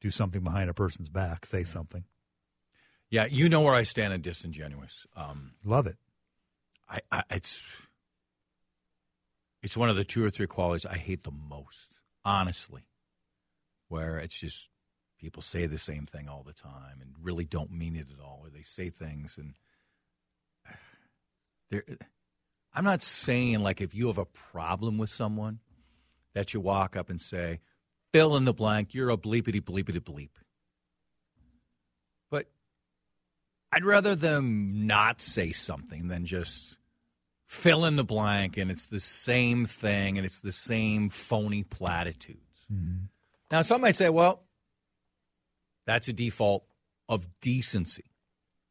do 0.00 0.10
something 0.10 0.42
behind 0.42 0.70
a 0.70 0.74
person's 0.74 1.08
back, 1.08 1.44
say 1.44 1.64
something. 1.64 2.04
Yeah, 3.10 3.24
you 3.26 3.48
know 3.48 3.62
where 3.62 3.74
I 3.74 3.82
stand 3.84 4.12
on 4.12 4.20
disingenuous. 4.20 5.06
Um, 5.16 5.52
Love 5.64 5.86
it. 5.86 5.96
I, 6.88 7.00
I 7.10 7.22
it's 7.30 7.62
it's 9.62 9.76
one 9.76 9.88
of 9.88 9.96
the 9.96 10.04
two 10.04 10.24
or 10.24 10.30
three 10.30 10.46
qualities 10.46 10.86
I 10.86 10.96
hate 10.96 11.24
the 11.24 11.30
most, 11.30 11.94
honestly. 12.24 12.82
Where 13.88 14.18
it's 14.18 14.38
just 14.38 14.68
people 15.18 15.42
say 15.42 15.66
the 15.66 15.78
same 15.78 16.06
thing 16.06 16.28
all 16.28 16.42
the 16.46 16.52
time 16.52 17.00
and 17.00 17.14
really 17.20 17.44
don't 17.44 17.72
mean 17.72 17.96
it 17.96 18.08
at 18.12 18.22
all, 18.22 18.42
or 18.44 18.50
they 18.50 18.62
say 18.62 18.90
things 18.90 19.38
and 19.38 19.54
they're. 21.70 21.84
I'm 22.74 22.84
not 22.84 23.02
saying 23.02 23.60
like 23.60 23.80
if 23.80 23.94
you 23.94 24.08
have 24.08 24.18
a 24.18 24.26
problem 24.26 24.98
with 24.98 25.10
someone 25.10 25.60
that 26.34 26.54
you 26.54 26.60
walk 26.60 26.96
up 26.96 27.10
and 27.10 27.20
say, 27.20 27.60
fill 28.12 28.36
in 28.36 28.44
the 28.44 28.52
blank, 28.52 28.94
you're 28.94 29.10
a 29.10 29.16
bleepity 29.16 29.60
bleepity 29.60 30.00
bleep. 30.00 30.30
But 32.30 32.46
I'd 33.72 33.84
rather 33.84 34.14
them 34.14 34.86
not 34.86 35.22
say 35.22 35.52
something 35.52 36.08
than 36.08 36.26
just 36.26 36.76
fill 37.48 37.86
in 37.86 37.96
the 37.96 38.04
blank 38.04 38.58
and 38.58 38.70
it's 38.70 38.86
the 38.86 39.00
same 39.00 39.64
thing 39.64 40.18
and 40.18 40.26
it's 40.26 40.42
the 40.42 40.52
same 40.52 41.08
phony 41.08 41.64
platitudes. 41.64 42.66
Mm-hmm. 42.72 43.06
Now, 43.50 43.62
some 43.62 43.80
might 43.80 43.96
say, 43.96 44.10
well, 44.10 44.44
that's 45.86 46.08
a 46.08 46.12
default 46.12 46.64
of 47.08 47.26
decency 47.40 48.04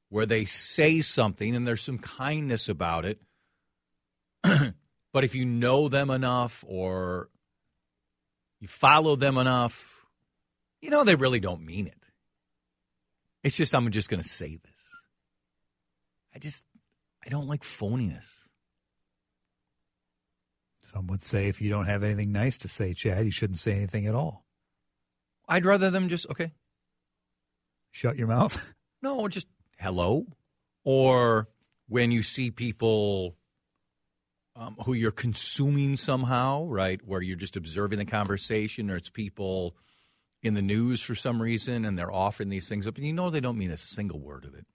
where 0.10 0.28
they 0.28 0.46
say 0.46 1.02
something 1.02 1.56
and 1.56 1.68
there's 1.68 1.82
some 1.82 1.98
kindness 1.98 2.70
about 2.70 3.04
it. 3.04 3.20
but 4.44 5.24
if 5.24 5.34
you 5.34 5.44
know 5.44 5.90
them 5.90 6.12
enough 6.12 6.64
or 6.68 7.30
you 8.60 8.68
follow 8.68 9.16
them 9.16 9.40
enough, 9.40 10.06
you 10.82 10.92
know 10.92 11.04
they 11.04 11.16
really 11.16 11.40
don't 11.40 11.66
mean 11.66 11.88
it. 11.88 12.04
It's 13.44 13.58
just, 13.58 13.74
I'm 13.74 13.90
just 13.90 14.10
going 14.10 14.22
to 14.22 14.30
say 14.30 14.56
this. 14.56 14.90
I 16.36 16.38
just, 16.38 16.64
I 17.26 17.30
don't 17.30 17.48
like 17.48 17.64
phoniness. 17.64 18.47
Some 20.94 21.08
would 21.08 21.22
say 21.22 21.48
if 21.48 21.62
you 21.62 21.70
don't 21.70 21.86
have 21.86 22.04
anything 22.04 22.32
nice 22.32 22.58
to 22.60 22.68
say, 22.68 22.94
Chad, 22.94 23.26
you 23.26 23.32
shouldn't 23.32 23.60
say 23.60 23.74
anything 23.74 24.08
at 24.08 24.16
all. 24.16 24.46
I'd 25.48 25.66
rather 25.66 25.90
them 25.90 26.10
just, 26.10 26.30
okay, 26.30 26.52
Shut 27.98 28.16
your 28.16 28.28
mouth. 28.28 28.76
no, 29.02 29.28
just 29.28 29.48
hello. 29.80 30.28
Or 30.84 31.50
when 31.88 32.12
you 32.12 32.22
see 32.22 32.52
people 32.52 33.36
um, 34.56 34.78
who 34.86 34.94
you're 34.94 35.10
consuming 35.10 35.96
somehow, 35.96 36.66
right, 36.66 37.02
where 37.04 37.24
you're 37.24 37.36
just 37.36 37.58
observing 37.58 37.98
the 37.98 38.06
conversation, 38.06 38.92
or 38.92 38.98
it's 38.98 39.10
people 39.10 39.76
in 40.44 40.54
the 40.54 40.62
news 40.62 41.02
for 41.02 41.16
some 41.16 41.42
reason 41.42 41.86
and 41.86 41.98
they're 41.98 42.14
offering 42.14 42.50
these 42.50 42.70
things 42.70 42.88
up, 42.88 42.98
and 42.98 43.06
you 43.08 43.14
know 43.14 43.32
they 43.32 43.40
don't 43.40 43.58
mean 43.58 43.72
a 43.72 43.78
single 43.78 44.20
word 44.20 44.46
of 44.46 44.54
it. 44.54 44.68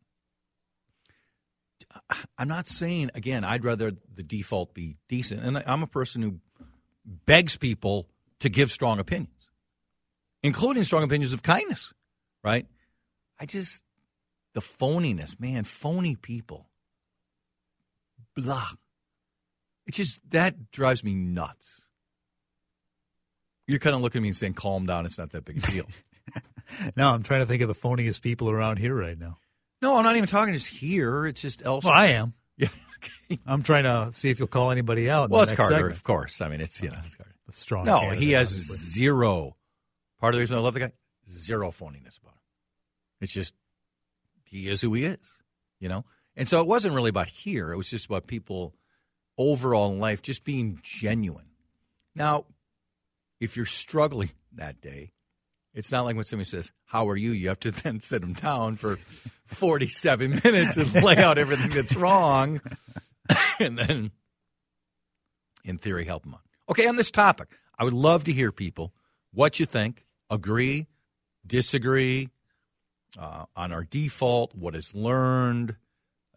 I'm 2.39 2.49
not 2.49 2.69
saying, 2.69 3.11
again, 3.15 3.45
I'd 3.45 3.65
rather 3.65 3.93
the 4.15 4.23
default 4.23 4.75
be 4.75 4.97
decent. 5.09 5.43
And 5.43 5.63
I'm 5.67 5.83
a 5.83 5.87
person 5.87 6.23
who 6.23 6.41
begs 7.27 7.57
people 7.57 8.09
to 8.41 8.49
give 8.49 8.71
strong 8.71 8.99
opinions, 8.99 9.49
including 10.43 10.85
strong 10.85 11.03
opinions 11.03 11.33
of 11.33 11.43
kindness, 11.43 11.93
right? 12.43 12.67
I 13.39 13.47
just, 13.47 13.83
the 14.55 14.61
phoniness, 14.61 15.39
man, 15.39 15.65
phony 15.65 16.17
people. 16.17 16.69
Blah. 18.35 18.71
It 19.87 19.95
just, 19.95 20.21
that 20.31 20.71
drives 20.71 21.03
me 21.05 21.15
nuts. 21.15 21.89
You're 23.67 23.79
kind 23.79 23.95
of 23.95 24.03
looking 24.03 24.21
at 24.21 24.23
me 24.23 24.29
and 24.29 24.37
saying, 24.37 24.55
calm 24.55 24.87
down, 24.87 25.07
it's 25.07 25.19
not 25.19 25.31
that 25.31 25.45
big 25.45 25.59
a 25.59 25.61
deal. 25.61 25.87
now 26.97 27.15
I'm 27.15 27.23
trying 27.23 27.41
to 27.41 27.47
think 27.47 27.63
of 27.63 27.69
the 27.69 27.75
phoniest 27.75 28.23
people 28.23 28.51
around 28.51 28.79
here 28.79 28.95
right 28.95 29.19
now. 29.19 29.39
No, 29.83 29.97
I'm 29.99 30.05
not 30.05 30.17
even 30.17 30.29
talking 30.29 30.55
just 30.55 30.69
here. 30.69 31.27
It's 31.27 31.43
just 31.43 31.62
elsewhere. 31.65 31.93
Well, 31.93 32.01
I 32.03 32.07
am. 32.09 32.35
Yeah. 32.57 32.69
okay. 33.31 33.41
I'm 33.47 33.62
trying 33.62 33.85
to 33.85 34.11
see 34.12 34.31
if 34.31 34.39
you'll 34.39 34.47
call 34.49 34.71
anybody 34.71 35.11
out. 35.11 35.25
in 35.25 35.31
Well, 35.31 35.41
the 35.41 35.43
it's 35.45 35.53
next 35.53 35.61
Carter, 35.61 35.75
segment. 35.77 35.95
of 35.95 36.05
course. 36.05 36.41
I 36.41 36.49
mean, 36.49 36.61
it's, 36.61 36.81
you 36.81 36.91
know, 36.91 36.99
it's 37.05 37.17
Carter. 37.17 37.35
The 37.47 37.53
strong. 37.53 37.85
No, 37.87 38.11
he 38.11 38.33
has 38.33 38.51
obviously. 38.53 38.77
zero. 38.77 39.57
Part 40.21 40.35
of 40.35 40.39
the 40.39 40.41
reason 40.43 40.57
I 40.57 40.61
love 40.61 40.75
the 40.75 40.81
guy, 40.81 40.93
zero 41.29 41.71
phoniness 41.71 42.19
about 42.21 42.35
him. 42.35 42.41
It's 43.21 43.33
just 43.33 43.55
he 44.45 44.69
is 44.69 44.81
who 44.81 44.93
he 44.95 45.05
is, 45.05 45.19
you 45.81 45.89
know. 45.89 46.05
And 46.37 46.47
so 46.49 46.61
it 46.61 46.67
wasn't 46.67 46.95
really 46.95 47.09
about 47.11 47.29
here. 47.29 47.73
It 47.73 47.77
was 47.77 47.91
just 47.91 48.07
about 48.07 48.27
people 48.29 48.75
overall 49.37 49.91
in 49.93 49.99
life 49.99 50.23
just 50.23 50.45
being 50.45 50.79
genuine. 50.83 51.47
Now, 52.15 52.45
if 53.41 53.57
you're 53.57 53.67
struggling 53.67 54.31
that 54.55 54.81
day, 54.81 55.12
it's 55.75 55.91
not 55.91 56.05
like 56.05 56.17
when 56.17 56.25
somebody 56.25 56.49
says, 56.49 56.73
"How 56.85 57.09
are 57.09 57.17
you?" 57.17 57.33
You 57.33 57.49
have 57.49 57.61
to 57.61 57.71
then 57.83 58.00
sit 58.00 58.21
them 58.21 58.35
down 58.35 58.76
for 58.76 58.97
47 59.47 60.41
minutes 60.45 60.76
and 60.76 60.93
lay 61.02 61.17
out 61.17 61.38
everything 61.38 61.71
that's 61.71 61.97
wrong, 61.97 62.61
and 63.59 63.79
then, 63.79 64.11
in 65.64 65.79
theory, 65.79 66.05
help 66.05 66.25
them 66.25 66.35
out. 66.35 66.41
Okay, 66.69 66.87
on 66.87 66.97
this 66.97 67.11
topic, 67.11 67.49
I 67.79 67.85
would 67.85 67.93
love 67.93 68.25
to 68.25 68.33
hear 68.33 68.52
people 68.52 68.93
what 69.33 69.61
you 69.61 69.67
think. 69.67 70.07
Agree, 70.31 70.87
disagree 71.47 72.31
uh, 73.19 73.45
on 73.57 73.73
our 73.73 73.85
default, 73.85 74.55
what 74.55 74.75
is 74.75 74.95
learned. 74.95 75.76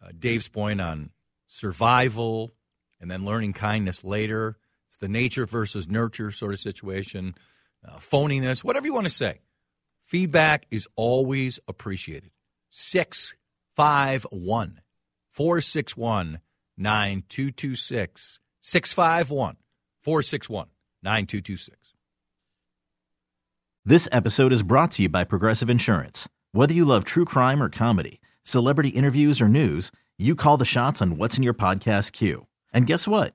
Uh, 0.02 0.08
Dave's 0.18 0.48
point 0.48 0.80
on 0.80 1.10
survival 1.46 2.52
and 3.00 3.10
then 3.10 3.24
learning 3.24 3.52
kindness 3.52 4.04
later. 4.04 4.56
It's 4.88 4.98
the 4.98 5.08
nature 5.08 5.46
versus 5.46 5.88
nurture 5.88 6.30
sort 6.30 6.52
of 6.52 6.60
situation, 6.60 7.34
uh, 7.86 7.98
phoniness, 7.98 8.64
whatever 8.64 8.86
you 8.86 8.94
want 8.94 9.06
to 9.06 9.10
say. 9.10 9.40
Feedback 10.04 10.66
is 10.70 10.88
always 10.96 11.58
appreciated. 11.68 12.30
651 12.70 14.80
461 15.32 16.40
9226. 16.76 18.40
651 18.60 19.56
461 20.02 20.66
9226. 21.02 21.76
This 23.84 24.08
episode 24.10 24.52
is 24.52 24.62
brought 24.62 24.90
to 24.92 25.02
you 25.02 25.08
by 25.08 25.24
Progressive 25.24 25.70
Insurance. 25.70 26.28
Whether 26.52 26.74
you 26.74 26.84
love 26.84 27.04
true 27.04 27.24
crime 27.24 27.62
or 27.62 27.68
comedy, 27.68 28.20
celebrity 28.42 28.88
interviews 28.88 29.40
or 29.40 29.48
news, 29.48 29.92
you 30.18 30.34
call 30.34 30.56
the 30.56 30.64
shots 30.64 31.00
on 31.00 31.18
what's 31.18 31.36
in 31.36 31.42
your 31.42 31.54
podcast 31.54 32.12
queue. 32.12 32.46
And 32.72 32.86
guess 32.86 33.06
what? 33.06 33.34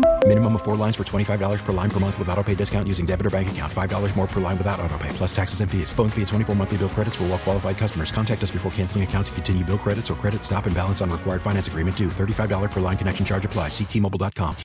Minimum 0.31 0.55
of 0.55 0.61
four 0.61 0.77
lines 0.77 0.95
for 0.95 1.03
$25 1.03 1.59
per 1.65 1.73
line 1.73 1.89
per 1.89 1.99
month 1.99 2.17
with 2.17 2.29
auto 2.29 2.41
pay 2.41 2.55
discount 2.55 2.87
using 2.87 3.05
debit 3.05 3.25
or 3.25 3.29
bank 3.29 3.51
account. 3.51 3.69
$5 3.69 4.15
more 4.15 4.27
per 4.27 4.39
line 4.39 4.57
without 4.57 4.79
auto 4.79 4.97
pay, 4.97 5.09
plus 5.09 5.35
taxes 5.35 5.59
and 5.59 5.69
fees. 5.69 5.91
Phone 5.91 6.09
fee 6.09 6.21
at 6.21 6.29
24 6.29 6.55
monthly 6.55 6.77
bill 6.77 6.87
credits 6.87 7.17
for 7.17 7.23
all 7.23 7.31
well 7.31 7.37
qualified 7.37 7.77
customers. 7.77 8.13
Contact 8.13 8.41
us 8.41 8.49
before 8.49 8.71
canceling 8.71 9.03
account 9.03 9.27
to 9.27 9.33
continue 9.33 9.65
bill 9.65 9.77
credits 9.77 10.09
or 10.09 10.13
credit 10.13 10.45
stop 10.45 10.67
and 10.67 10.73
balance 10.73 11.01
on 11.01 11.09
required 11.09 11.41
finance 11.41 11.67
agreement 11.67 11.97
due. 11.97 12.07
$35 12.07 12.71
per 12.71 12.79
line 12.79 12.95
connection 12.95 13.25
charge 13.25 13.43
apply. 13.43 13.67
Ctmobile.com. 13.67 14.55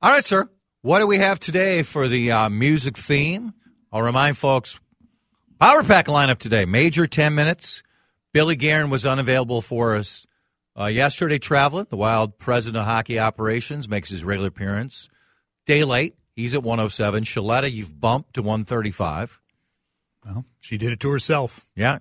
All 0.00 0.12
right, 0.12 0.24
sir. 0.24 0.48
What 0.82 1.00
do 1.00 1.08
we 1.08 1.18
have 1.18 1.40
today 1.40 1.82
for 1.82 2.06
the 2.06 2.30
uh, 2.30 2.48
music 2.48 2.96
theme? 2.96 3.52
I'll 3.90 4.02
remind 4.02 4.38
folks 4.38 4.78
Power 5.58 5.82
Pack 5.82 6.06
lineup 6.06 6.38
today. 6.38 6.66
Major 6.66 7.08
10 7.08 7.34
minutes. 7.34 7.82
Billy 8.32 8.54
Guerin 8.54 8.90
was 8.90 9.04
unavailable 9.04 9.60
for 9.60 9.96
us 9.96 10.24
uh, 10.80 10.86
yesterday 10.86 11.38
traveling. 11.38 11.86
The 11.90 11.96
Wild 11.96 12.38
president 12.38 12.80
of 12.80 12.86
hockey 12.86 13.18
operations 13.18 13.88
makes 13.88 14.10
his 14.10 14.24
regular 14.24 14.48
appearance. 14.48 15.08
Day 15.66 15.84
late. 15.84 16.16
He's 16.34 16.54
at 16.54 16.62
107. 16.62 17.24
Shaletta, 17.24 17.70
you've 17.70 18.00
bumped 18.00 18.34
to 18.34 18.42
135. 18.42 19.40
Well, 20.24 20.46
she 20.58 20.78
did 20.78 20.92
it 20.92 21.00
to 21.00 21.10
herself. 21.10 21.66
Yeah. 21.74 21.98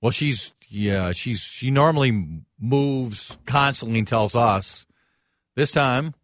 Well, 0.00 0.12
she's 0.12 0.52
yeah, 0.68 1.12
she's 1.12 1.40
she 1.40 1.70
normally 1.70 2.42
moves 2.58 3.38
constantly 3.44 3.98
and 3.98 4.08
tells 4.08 4.34
us. 4.34 4.86
This 5.54 5.70
time, 5.70 6.14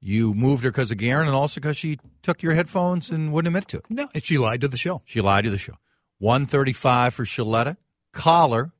you 0.00 0.34
moved 0.34 0.64
her 0.64 0.70
because 0.70 0.90
of 0.90 0.98
Guerin 0.98 1.28
and 1.28 1.36
also 1.36 1.60
because 1.60 1.76
she 1.76 1.98
took 2.22 2.42
your 2.42 2.54
headphones 2.54 3.10
and 3.10 3.32
wouldn't 3.32 3.54
admit 3.54 3.68
to 3.68 3.78
it. 3.78 3.84
No, 3.88 4.08
and 4.12 4.24
she 4.24 4.38
lied 4.38 4.60
to 4.62 4.68
the 4.68 4.76
show. 4.76 5.02
She 5.04 5.20
lied 5.20 5.44
to 5.44 5.50
the 5.50 5.58
show. 5.58 5.76
135 6.18 7.14
for 7.14 7.24
Shaletta. 7.24 7.76
Collar 8.12 8.72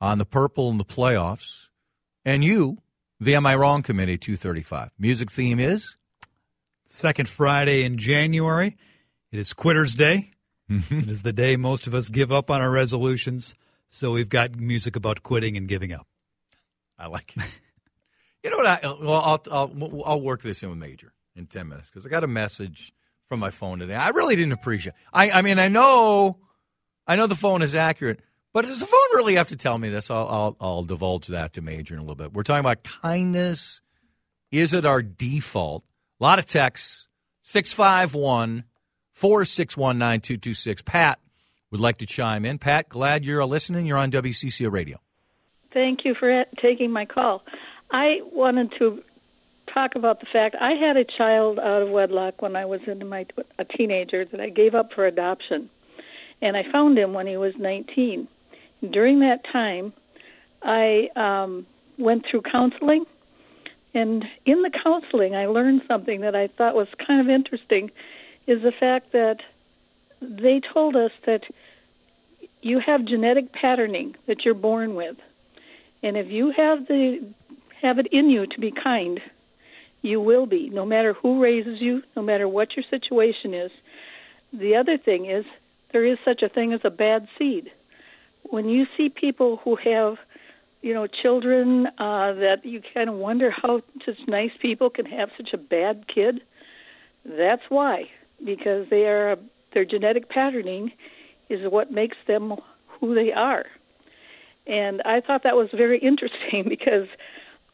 on 0.00 0.18
the 0.18 0.24
purple 0.24 0.70
in 0.70 0.78
the 0.78 0.84
playoffs. 0.84 1.65
And 2.26 2.42
you, 2.42 2.78
the 3.20 3.36
Am 3.36 3.46
I 3.46 3.54
Wrong 3.54 3.84
Committee, 3.84 4.18
235. 4.18 4.90
Music 4.98 5.30
theme 5.30 5.60
is? 5.60 5.94
Second 6.84 7.28
Friday 7.28 7.84
in 7.84 7.94
January. 7.94 8.76
It 9.30 9.38
is 9.38 9.52
Quitter's 9.52 9.94
Day. 9.94 10.32
Mm-hmm. 10.68 10.98
it 10.98 11.08
is 11.08 11.22
the 11.22 11.32
day 11.32 11.54
most 11.54 11.86
of 11.86 11.94
us 11.94 12.08
give 12.08 12.32
up 12.32 12.50
on 12.50 12.60
our 12.60 12.68
resolutions. 12.68 13.54
So 13.90 14.10
we've 14.10 14.28
got 14.28 14.56
music 14.56 14.96
about 14.96 15.22
quitting 15.22 15.56
and 15.56 15.68
giving 15.68 15.92
up. 15.92 16.08
I 16.98 17.06
like 17.06 17.32
it. 17.36 17.60
you 18.42 18.50
know 18.50 18.56
what? 18.56 18.66
I, 18.66 18.80
well, 19.00 19.22
I'll, 19.22 19.42
I'll, 19.52 20.02
I'll 20.04 20.20
work 20.20 20.42
this 20.42 20.64
in 20.64 20.70
with 20.70 20.78
Major 20.78 21.12
in 21.36 21.46
10 21.46 21.68
minutes 21.68 21.90
because 21.90 22.04
I 22.04 22.08
got 22.08 22.24
a 22.24 22.26
message 22.26 22.92
from 23.28 23.38
my 23.38 23.50
phone 23.50 23.78
today. 23.78 23.94
I 23.94 24.08
really 24.08 24.34
didn't 24.34 24.50
appreciate 24.50 24.96
I, 25.12 25.30
I 25.30 25.42
mean, 25.42 25.60
I 25.60 25.68
know, 25.68 26.38
I 27.06 27.14
know 27.14 27.28
the 27.28 27.36
phone 27.36 27.62
is 27.62 27.76
accurate, 27.76 28.18
but 28.56 28.64
does 28.64 28.80
the 28.80 28.86
phone 28.86 28.98
really 29.12 29.34
have 29.34 29.48
to 29.48 29.56
tell 29.56 29.76
me 29.76 29.90
this? 29.90 30.10
I'll, 30.10 30.26
I'll, 30.26 30.56
I'll 30.62 30.82
divulge 30.82 31.26
that 31.26 31.52
to 31.52 31.60
Major 31.60 31.92
in 31.92 32.00
a 32.00 32.02
little 32.02 32.16
bit. 32.16 32.32
We're 32.32 32.42
talking 32.42 32.60
about 32.60 32.84
kindness. 32.84 33.82
Is 34.50 34.72
it 34.72 34.86
our 34.86 35.02
default? 35.02 35.84
A 36.18 36.24
lot 36.24 36.38
of 36.38 36.46
texts. 36.46 37.06
651 37.42 38.64
461 39.12 39.98
9226. 39.98 40.80
Pat 40.80 41.18
would 41.70 41.82
like 41.82 41.98
to 41.98 42.06
chime 42.06 42.46
in. 42.46 42.56
Pat, 42.56 42.88
glad 42.88 43.26
you're 43.26 43.44
listening. 43.44 43.84
You're 43.84 43.98
on 43.98 44.10
WCCO 44.10 44.72
Radio. 44.72 45.02
Thank 45.74 46.06
you 46.06 46.14
for 46.18 46.46
taking 46.62 46.90
my 46.90 47.04
call. 47.04 47.42
I 47.90 48.20
wanted 48.32 48.72
to 48.78 49.02
talk 49.74 49.96
about 49.96 50.20
the 50.20 50.26
fact 50.32 50.56
I 50.58 50.70
had 50.70 50.96
a 50.96 51.04
child 51.04 51.58
out 51.58 51.82
of 51.82 51.90
wedlock 51.90 52.40
when 52.40 52.56
I 52.56 52.64
was 52.64 52.80
in 52.86 53.06
my 53.06 53.26
a 53.58 53.66
teenager 53.66 54.24
that 54.24 54.40
I 54.40 54.48
gave 54.48 54.74
up 54.74 54.94
for 54.94 55.06
adoption, 55.06 55.68
and 56.40 56.56
I 56.56 56.62
found 56.72 56.96
him 56.96 57.12
when 57.12 57.26
he 57.26 57.36
was 57.36 57.52
19. 57.58 58.28
During 58.80 59.20
that 59.20 59.40
time, 59.52 59.92
I 60.62 61.08
um, 61.16 61.66
went 61.98 62.24
through 62.30 62.42
counseling, 62.42 63.04
and 63.94 64.24
in 64.44 64.62
the 64.62 64.70
counseling, 64.82 65.34
I 65.34 65.46
learned 65.46 65.82
something 65.88 66.20
that 66.20 66.34
I 66.34 66.48
thought 66.48 66.74
was 66.74 66.88
kind 67.06 67.20
of 67.20 67.28
interesting. 67.28 67.90
Is 68.46 68.62
the 68.62 68.72
fact 68.78 69.12
that 69.12 69.38
they 70.20 70.60
told 70.72 70.96
us 70.96 71.10
that 71.26 71.42
you 72.62 72.80
have 72.84 73.04
genetic 73.04 73.52
patterning 73.52 74.14
that 74.26 74.44
you're 74.44 74.54
born 74.54 74.94
with. 74.94 75.16
And 76.02 76.16
if 76.16 76.26
you 76.28 76.52
have 76.56 76.86
the 76.86 77.20
have 77.82 77.98
it 77.98 78.08
in 78.10 78.30
you 78.30 78.46
to 78.46 78.60
be 78.60 78.72
kind, 78.72 79.20
you 80.02 80.20
will 80.20 80.46
be, 80.46 80.70
no 80.70 80.86
matter 80.86 81.14
who 81.14 81.42
raises 81.42 81.80
you, 81.80 82.02
no 82.16 82.22
matter 82.22 82.48
what 82.48 82.68
your 82.74 82.84
situation 82.90 83.54
is. 83.54 83.70
The 84.52 84.76
other 84.76 84.96
thing 84.96 85.26
is 85.26 85.44
there 85.92 86.04
is 86.04 86.18
such 86.24 86.42
a 86.42 86.48
thing 86.48 86.72
as 86.72 86.80
a 86.84 86.90
bad 86.90 87.28
seed. 87.38 87.70
When 88.50 88.68
you 88.68 88.86
see 88.96 89.08
people 89.08 89.60
who 89.64 89.76
have, 89.76 90.16
you 90.82 90.94
know, 90.94 91.06
children 91.06 91.86
uh, 91.98 92.32
that 92.34 92.58
you 92.64 92.80
kind 92.94 93.08
of 93.08 93.16
wonder 93.16 93.50
how 93.50 93.82
such 94.04 94.18
nice 94.28 94.50
people 94.60 94.90
can 94.90 95.06
have 95.06 95.30
such 95.36 95.50
a 95.52 95.58
bad 95.58 96.06
kid, 96.12 96.40
that's 97.24 97.62
why, 97.68 98.04
because 98.44 98.86
they 98.90 99.06
are 99.06 99.36
their 99.74 99.84
genetic 99.84 100.28
patterning 100.30 100.92
is 101.50 101.60
what 101.70 101.90
makes 101.90 102.16
them 102.26 102.54
who 103.00 103.14
they 103.14 103.32
are. 103.32 103.66
And 104.66 105.02
I 105.02 105.20
thought 105.20 105.42
that 105.44 105.54
was 105.54 105.68
very 105.76 105.98
interesting 106.02 106.64
because 106.68 107.08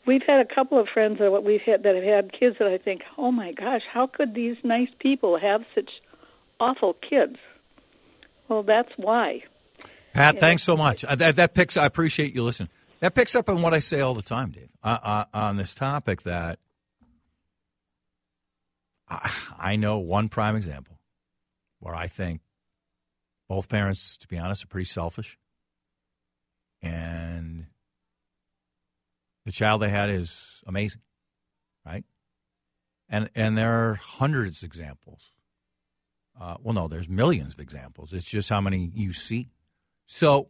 we've 0.07 0.23
had 0.27 0.41
a 0.41 0.55
couple 0.55 0.79
of 0.81 0.89
friends 0.93 1.19
that 1.19 1.43
we've 1.45 1.61
had 1.65 1.83
that 1.85 1.95
have 1.95 2.05
had 2.05 2.33
kids 2.39 2.57
that 2.59 2.69
I 2.69 2.79
think, 2.79 3.03
oh 3.17 3.31
my 3.31 3.53
gosh, 3.53 3.83
how 3.93 4.07
could 4.07 4.35
these 4.35 4.57
nice 4.65 4.89
people 4.99 5.39
have 5.39 5.63
such 5.75 5.91
awful 6.61 6.95
kids? 6.95 7.37
Well, 8.49 8.63
that's 8.63 8.91
why. 8.97 9.43
Pat, 10.13 10.39
thanks 10.39 10.63
so 10.63 10.77
much. 10.77 11.05
Uh, 11.05 11.15
that, 11.15 11.37
that 11.37 11.55
picks. 11.55 11.77
I 11.77 11.87
appreciate 11.87 12.35
you 12.35 12.43
listening. 12.43 12.69
That 13.01 13.15
picks 13.15 13.35
up 13.35 13.49
on 13.49 13.63
what 13.63 13.75
I 13.75 13.81
say 13.81 14.01
all 14.01 14.15
the 14.15 14.23
time, 14.23 14.51
Dave, 14.51 14.69
uh, 14.83 14.99
uh, 15.03 15.25
on 15.35 15.57
this 15.57 15.75
topic. 15.75 16.23
That 16.23 16.59
I, 19.09 19.31
I 19.59 19.77
know 19.77 19.99
one 19.99 20.29
prime 20.29 20.55
example 20.55 20.99
where 21.81 21.95
I 21.95 22.07
think 22.07 22.43
both 23.49 23.69
parents, 23.69 24.17
to 24.19 24.29
be 24.29 24.39
honest, 24.39 24.65
are 24.65 24.69
pretty 24.69 24.85
selfish. 24.85 25.39
And 26.81 27.67
the 29.45 29.53
child 29.53 29.83
they 29.83 29.89
had 29.89 30.11
is 30.11 30.63
amazing, 30.67 31.03
right? 31.85 32.05
And 33.09 33.31
and 33.35 33.59
there 33.59 33.91
are 33.91 33.95
hundreds 33.95 34.63
of 34.63 34.69
examples. 34.69 35.33
Uh, 36.41 36.57
well, 36.63 36.75
no, 36.75 36.89
there's 36.89 37.09
millions 37.09 37.55
of 37.55 37.61
examples. 37.61 38.13
It's 38.13 38.25
just 38.25 38.49
how 38.49 38.61
many 38.61 38.91
you 38.95 39.13
see. 39.13 39.51
So 40.07 40.49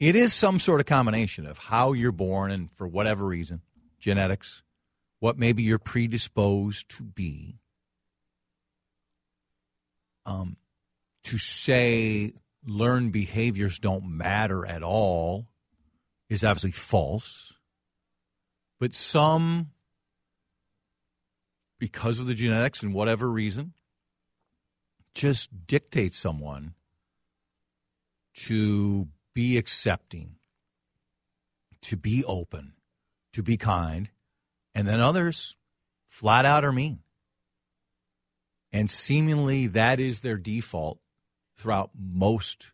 it 0.00 0.16
is 0.16 0.34
some 0.34 0.58
sort 0.58 0.80
of 0.80 0.86
combination 0.86 1.46
of 1.46 1.58
how 1.58 1.92
you're 1.92 2.12
born 2.12 2.50
and 2.50 2.70
for 2.72 2.86
whatever 2.86 3.24
reason, 3.24 3.62
genetics, 3.98 4.62
what 5.20 5.38
maybe 5.38 5.62
you're 5.62 5.78
predisposed 5.78 6.88
to 6.90 7.02
be, 7.02 7.58
um, 10.26 10.56
to 11.24 11.38
say 11.38 12.32
learned 12.66 13.12
behaviors 13.12 13.78
don't 13.78 14.04
matter 14.04 14.66
at 14.66 14.82
all 14.82 15.46
is 16.28 16.44
obviously 16.44 16.72
false. 16.72 17.54
But 18.80 18.94
some, 18.94 19.70
because 21.78 22.18
of 22.18 22.26
the 22.26 22.34
genetics 22.34 22.82
and 22.82 22.92
whatever 22.92 23.30
reason, 23.30 23.72
just 25.14 25.66
dictate 25.66 26.14
someone 26.14 26.74
to 28.34 29.08
be 29.34 29.56
accepting, 29.56 30.36
to 31.82 31.96
be 31.96 32.24
open, 32.24 32.74
to 33.32 33.42
be 33.42 33.56
kind, 33.56 34.10
and 34.74 34.86
then 34.86 35.00
others 35.00 35.56
flat 36.08 36.44
out 36.44 36.64
are 36.64 36.72
mean. 36.72 37.00
And 38.72 38.90
seemingly 38.90 39.68
that 39.68 40.00
is 40.00 40.20
their 40.20 40.36
default 40.36 40.98
throughout 41.56 41.90
most 41.96 42.72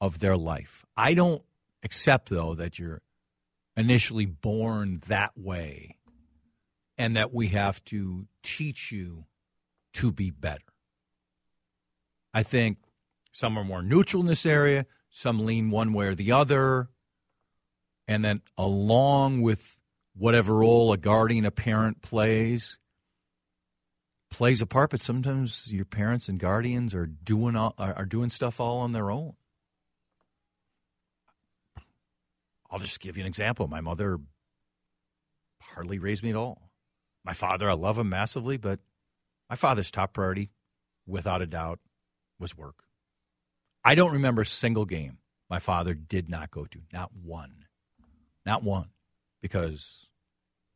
of 0.00 0.18
their 0.18 0.36
life. 0.36 0.84
I 0.96 1.14
don't 1.14 1.42
accept, 1.82 2.30
though, 2.30 2.54
that 2.54 2.78
you're 2.78 3.02
initially 3.76 4.26
born 4.26 5.00
that 5.08 5.32
way 5.36 5.96
and 6.96 7.16
that 7.16 7.32
we 7.32 7.48
have 7.48 7.84
to 7.84 8.26
teach 8.42 8.90
you 8.90 9.24
to 9.94 10.10
be 10.10 10.30
better. 10.30 10.62
I 12.32 12.42
think 12.42 12.78
some 13.38 13.56
are 13.56 13.62
more 13.62 13.82
neutral 13.82 14.20
in 14.20 14.26
this 14.26 14.44
area, 14.44 14.84
some 15.10 15.46
lean 15.46 15.70
one 15.70 15.92
way 15.92 16.06
or 16.06 16.14
the 16.16 16.32
other. 16.32 16.88
And 18.08 18.24
then, 18.24 18.42
along 18.56 19.42
with 19.42 19.78
whatever 20.16 20.56
role 20.56 20.92
a 20.92 20.96
guardian, 20.96 21.44
a 21.44 21.52
parent 21.52 22.02
plays, 22.02 22.78
plays 24.28 24.60
a 24.60 24.66
part. 24.66 24.90
But 24.90 25.00
sometimes 25.00 25.72
your 25.72 25.84
parents 25.84 26.28
and 26.28 26.40
guardians 26.40 26.96
are 26.96 27.06
doing 27.06 27.54
all, 27.54 27.76
are, 27.78 28.04
doing 28.04 28.28
stuff 28.28 28.58
all 28.58 28.78
on 28.78 28.90
their 28.90 29.08
own. 29.08 29.34
I'll 32.72 32.80
just 32.80 32.98
give 32.98 33.16
you 33.16 33.22
an 33.22 33.28
example. 33.28 33.68
My 33.68 33.80
mother 33.80 34.18
hardly 35.62 36.00
raised 36.00 36.24
me 36.24 36.30
at 36.30 36.36
all. 36.36 36.72
My 37.24 37.34
father, 37.34 37.70
I 37.70 37.74
love 37.74 37.98
him 37.98 38.08
massively, 38.08 38.56
but 38.56 38.80
my 39.48 39.54
father's 39.54 39.92
top 39.92 40.12
priority, 40.12 40.50
without 41.06 41.40
a 41.40 41.46
doubt, 41.46 41.78
was 42.40 42.56
work. 42.56 42.87
I 43.88 43.94
don't 43.94 44.12
remember 44.12 44.42
a 44.42 44.46
single 44.46 44.84
game 44.84 45.16
my 45.48 45.60
father 45.60 45.94
did 45.94 46.28
not 46.28 46.50
go 46.50 46.66
to, 46.66 46.78
not 46.92 47.10
one. 47.14 47.64
Not 48.44 48.62
one, 48.62 48.90
because 49.40 50.04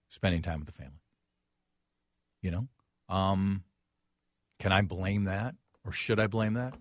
spending 0.09 0.41
time 0.41 0.61
with 0.61 0.67
the 0.67 0.73
family. 0.73 1.03
You 2.41 2.53
know? 2.53 2.69
Um, 3.15 3.65
can 4.59 4.73
I 4.73 4.81
blame 4.81 5.25
that 5.25 5.57
or 5.85 5.93
should 5.93 6.19
I 6.19 6.27
blame 6.27 6.55
that? 6.55 6.73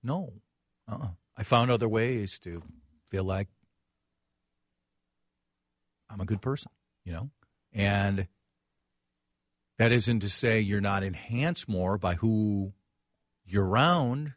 No. 0.00 0.34
Uh-uh. 0.88 1.08
I 1.36 1.42
found 1.42 1.72
other 1.72 1.88
ways 1.88 2.38
to 2.44 2.62
feel 3.10 3.24
like 3.24 3.48
I'm 6.08 6.20
a 6.20 6.24
good 6.24 6.40
person, 6.40 6.70
you 7.04 7.12
know? 7.12 7.30
And 7.72 8.28
that 9.78 9.90
isn't 9.90 10.20
to 10.20 10.28
say 10.28 10.60
you're 10.60 10.80
not 10.80 11.02
enhanced 11.02 11.68
more 11.68 11.98
by 11.98 12.14
who 12.14 12.74
you're 13.44 13.66
around 13.66 14.34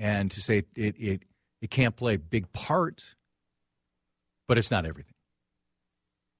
and 0.00 0.30
to 0.30 0.40
say 0.40 0.64
it, 0.74 0.96
it, 0.98 1.22
it 1.60 1.70
can't 1.70 1.94
play 1.94 2.14
a 2.14 2.18
big 2.18 2.50
part, 2.52 3.14
but 4.48 4.58
it's 4.58 4.70
not 4.70 4.86
everything, 4.86 5.14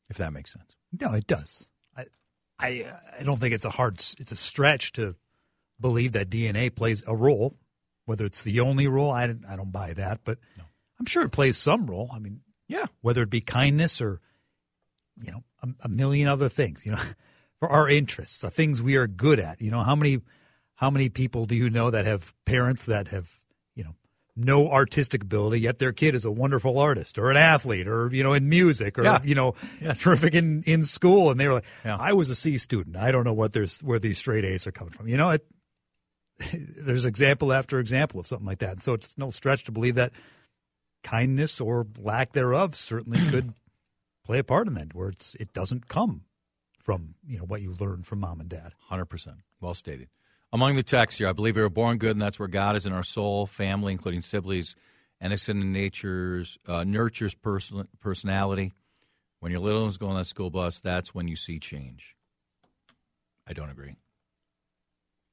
if 0.08 0.16
that 0.16 0.32
makes 0.32 0.52
sense. 0.52 0.76
No, 0.98 1.12
it 1.12 1.26
does. 1.26 1.70
I, 1.96 2.06
I, 2.58 2.86
I 3.20 3.22
don't 3.22 3.38
think 3.38 3.54
it's 3.54 3.66
a 3.66 3.70
hard, 3.70 4.02
it's 4.18 4.32
a 4.32 4.36
stretch 4.36 4.92
to 4.92 5.14
believe 5.78 6.12
that 6.12 6.30
DNA 6.30 6.74
plays 6.74 7.04
a 7.06 7.14
role. 7.14 7.54
Whether 8.06 8.24
it's 8.24 8.42
the 8.42 8.60
only 8.60 8.88
role, 8.88 9.12
I, 9.12 9.24
I 9.24 9.56
don't 9.56 9.70
buy 9.70 9.92
that, 9.92 10.20
but 10.24 10.38
no. 10.58 10.64
I'm 10.98 11.06
sure 11.06 11.22
it 11.22 11.30
plays 11.30 11.56
some 11.56 11.86
role. 11.86 12.10
I 12.12 12.18
mean, 12.18 12.40
yeah, 12.66 12.86
whether 13.02 13.22
it 13.22 13.30
be 13.30 13.40
kindness 13.40 14.00
or 14.00 14.20
you 15.22 15.30
know 15.30 15.44
a, 15.62 15.68
a 15.84 15.88
million 15.88 16.26
other 16.26 16.48
things, 16.48 16.84
you 16.84 16.92
know, 16.92 16.98
for 17.60 17.68
our 17.68 17.88
interests, 17.88 18.38
the 18.38 18.50
things 18.50 18.82
we 18.82 18.96
are 18.96 19.06
good 19.06 19.38
at. 19.38 19.60
You 19.60 19.70
know, 19.70 19.82
how 19.82 19.94
many 19.94 20.22
how 20.74 20.90
many 20.90 21.08
people 21.08 21.44
do 21.44 21.54
you 21.54 21.70
know 21.70 21.90
that 21.90 22.06
have 22.06 22.34
parents 22.46 22.86
that 22.86 23.08
have 23.08 23.39
no 24.44 24.68
artistic 24.70 25.22
ability, 25.22 25.60
yet 25.60 25.78
their 25.78 25.92
kid 25.92 26.14
is 26.14 26.24
a 26.24 26.30
wonderful 26.30 26.78
artist 26.78 27.18
or 27.18 27.30
an 27.30 27.36
athlete 27.36 27.86
or, 27.88 28.08
you 28.12 28.22
know, 28.22 28.32
in 28.32 28.48
music 28.48 28.98
or, 28.98 29.04
Yeah. 29.04 29.20
you 29.22 29.34
know, 29.34 29.54
Yes. 29.80 30.00
terrific 30.00 30.34
in, 30.34 30.62
in 30.66 30.82
school. 30.82 31.30
And 31.30 31.38
they 31.40 31.46
were 31.48 31.54
like, 31.54 31.64
Yeah. 31.84 31.96
I 31.98 32.12
was 32.12 32.30
a 32.30 32.34
C 32.34 32.58
student. 32.58 32.96
I 32.96 33.10
don't 33.12 33.24
know 33.24 33.32
what 33.32 33.52
there's, 33.52 33.80
where 33.82 33.98
these 33.98 34.18
straight 34.18 34.44
A's 34.44 34.66
are 34.66 34.72
coming 34.72 34.92
from. 34.92 35.08
You 35.08 35.16
know, 35.16 35.30
it, 35.30 35.46
there's 36.52 37.04
example 37.04 37.52
after 37.52 37.78
example 37.78 38.18
of 38.20 38.26
something 38.26 38.46
like 38.46 38.60
that. 38.60 38.82
So 38.82 38.94
it's 38.94 39.16
no 39.18 39.30
stretch 39.30 39.64
to 39.64 39.72
believe 39.72 39.96
that 39.96 40.12
kindness 41.04 41.60
or 41.60 41.86
lack 41.98 42.32
thereof 42.32 42.74
certainly 42.74 43.18
could 43.30 43.52
play 44.24 44.38
a 44.38 44.44
part 44.44 44.66
in 44.68 44.74
that 44.74 44.94
where 44.94 45.08
it's, 45.08 45.34
it 45.36 45.52
doesn't 45.52 45.88
come 45.88 46.22
from, 46.78 47.14
you 47.26 47.38
know, 47.38 47.44
what 47.44 47.62
you 47.62 47.74
learned 47.78 48.06
from 48.06 48.20
mom 48.20 48.40
and 48.40 48.48
dad. 48.48 48.72
100%. 48.90 49.36
Well 49.60 49.74
stated. 49.74 50.08
Among 50.52 50.74
the 50.74 50.82
texts 50.82 51.18
here, 51.18 51.28
I 51.28 51.32
believe 51.32 51.54
we 51.56 51.62
were 51.62 51.68
born 51.68 51.98
good, 51.98 52.12
and 52.12 52.22
that's 52.22 52.38
where 52.38 52.48
God 52.48 52.76
is 52.76 52.84
in 52.84 52.92
our 52.92 53.04
soul, 53.04 53.46
family, 53.46 53.92
including 53.92 54.22
siblings, 54.22 54.74
and 55.20 55.32
it's 55.32 55.48
in 55.48 55.72
nature's, 55.72 56.58
uh, 56.66 56.82
nurtures 56.82 57.34
person, 57.34 57.86
personality. 58.00 58.72
When 59.38 59.52
your 59.52 59.60
little 59.60 59.82
one's 59.82 59.96
going 59.96 60.12
on 60.12 60.18
that 60.18 60.26
school 60.26 60.50
bus, 60.50 60.78
that's 60.78 61.14
when 61.14 61.28
you 61.28 61.36
see 61.36 61.60
change. 61.60 62.16
I 63.46 63.52
don't 63.52 63.70
agree. 63.70 63.96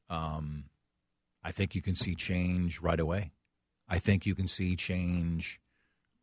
Um, 0.10 0.65
I 1.43 1.51
think 1.51 1.75
you 1.75 1.82
can 1.82 1.95
see 1.95 2.15
change 2.15 2.80
right 2.80 2.99
away. 2.99 3.32
I 3.89 3.99
think 3.99 4.25
you 4.25 4.36
can 4.36 4.47
see 4.47 4.75
change 4.75 5.60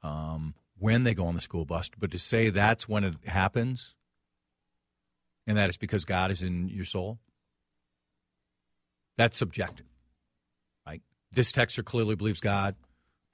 um, 0.02 0.54
when 0.78 1.02
they 1.02 1.14
go 1.14 1.26
on 1.26 1.35
the 1.35 1.40
school 1.40 1.64
bus. 1.64 1.90
But 1.98 2.11
to 2.12 2.18
say 2.18 2.50
that's 2.50 2.88
when 2.88 3.04
it 3.04 3.14
happens, 3.26 3.96
and 5.46 5.57
that 5.57 5.68
it's 5.68 5.78
because 5.78 6.04
God 6.04 6.30
is 6.30 6.42
in 6.42 6.68
your 6.68 6.85
soul, 6.85 7.18
that's 9.16 9.37
subjective, 9.37 9.87
right? 10.87 11.03
This 11.33 11.53
texter 11.53 11.85
clearly 11.85 12.14
believes 12.14 12.40
God 12.40 12.74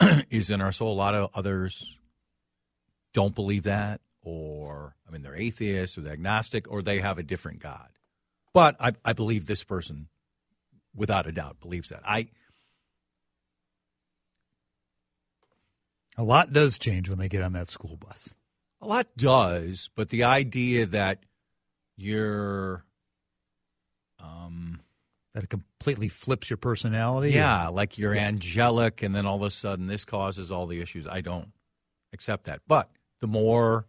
is 0.31 0.51
in 0.51 0.61
our 0.61 0.73
soul. 0.73 0.93
A 0.93 0.95
lot 0.95 1.15
of 1.15 1.31
others 1.35 1.99
don't 3.13 3.35
believe 3.35 3.65
that, 3.65 4.01
or 4.23 4.95
I 5.09 5.13
mean, 5.13 5.23
they're 5.23 5.37
atheists 5.37 5.97
or 5.97 6.03
they're 6.03 6.13
agnostic, 6.13 6.71
or 6.71 6.83
they 6.83 7.01
have 7.01 7.19
a 7.19 7.23
different 7.23 7.61
God. 7.61 7.89
But 8.53 8.77
I, 8.81 8.93
I 9.05 9.13
believe 9.13 9.47
this 9.47 9.65
person, 9.65 10.09
without 10.95 11.27
a 11.27 11.33
doubt, 11.33 11.61
believes 11.61 11.91
that. 11.91 12.03
I 12.05 12.29
A 16.17 16.25
lot 16.25 16.53
does 16.53 16.77
change 16.77 17.09
when 17.09 17.19
they 17.19 17.31
get 17.31 17.43
on 17.43 17.55
that 17.55 17.71
school 17.71 17.97
bus. 17.97 18.35
A 18.83 18.87
lot 18.87 19.07
does, 19.17 19.89
but 19.95 20.11
the 20.11 20.25
idea 20.25 20.85
that 20.85 21.21
you're, 21.97 22.85
um, 24.19 24.81
That 25.35 25.45
it 25.45 25.51
completely 25.51 26.09
flips 26.09 26.51
your 26.51 26.57
personality. 26.57 27.31
yeah, 27.31 27.69
like 27.69 27.99
you're 27.99 28.15
angelic, 28.15 29.03
and 29.03 29.15
then 29.15 29.27
all 29.27 29.37
of 29.37 29.43
a 29.43 29.51
sudden 29.51 29.87
this 29.87 30.05
causes 30.05 30.51
all 30.51 30.67
the 30.67 30.81
issues. 30.81 31.07
I 31.07 31.21
don't 31.21 31.53
accept 32.13 32.45
that. 32.45 32.63
But 32.67 32.91
the 33.21 33.29
more 33.29 33.87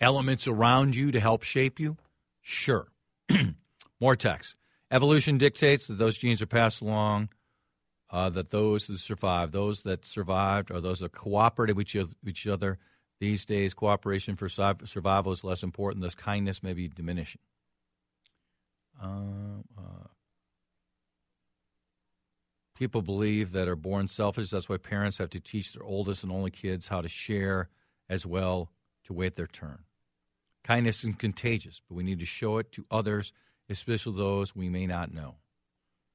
elements 0.00 0.48
around 0.48 0.96
you 0.96 1.12
to 1.12 1.20
help 1.20 1.44
shape 1.44 1.78
you, 1.78 1.96
sure. 2.40 2.88
more 4.00 4.16
text. 4.16 4.56
Evolution 4.90 5.38
dictates 5.38 5.86
that 5.86 5.98
those 5.98 6.18
genes 6.18 6.42
are 6.42 6.46
passed 6.46 6.80
along. 6.80 7.28
Uh, 8.10 8.28
that 8.28 8.50
those 8.50 8.88
that 8.88 8.98
survive, 8.98 9.52
those 9.52 9.84
that 9.84 10.04
survived, 10.04 10.70
are 10.70 10.82
those 10.82 11.00
that 11.00 11.12
cooperated 11.12 11.74
with 11.74 11.96
each 12.26 12.46
other. 12.46 12.78
These 13.20 13.46
days, 13.46 13.72
cooperation 13.72 14.36
for 14.36 14.50
survival 14.50 15.32
is 15.32 15.44
less 15.44 15.62
important. 15.62 16.02
Thus, 16.02 16.14
kindness 16.14 16.62
may 16.62 16.74
be 16.74 16.88
diminishing. 16.88 17.40
Uh, 19.02 19.62
uh, 19.78 20.08
people 22.82 23.00
believe 23.00 23.52
that 23.52 23.68
are 23.68 23.76
born 23.76 24.08
selfish. 24.08 24.50
That's 24.50 24.68
why 24.68 24.76
parents 24.76 25.18
have 25.18 25.30
to 25.30 25.38
teach 25.38 25.72
their 25.72 25.84
oldest 25.84 26.24
and 26.24 26.32
only 26.32 26.50
kids 26.50 26.88
how 26.88 27.00
to 27.00 27.08
share 27.08 27.68
as 28.08 28.26
well 28.26 28.72
to 29.04 29.12
wait 29.12 29.36
their 29.36 29.46
turn. 29.46 29.84
Kindness 30.64 31.04
is 31.04 31.14
contagious, 31.16 31.80
but 31.88 31.94
we 31.94 32.02
need 32.02 32.18
to 32.18 32.24
show 32.24 32.58
it 32.58 32.72
to 32.72 32.84
others, 32.90 33.32
especially 33.70 34.16
those 34.16 34.56
we 34.56 34.68
may 34.68 34.88
not 34.88 35.14
know. 35.14 35.36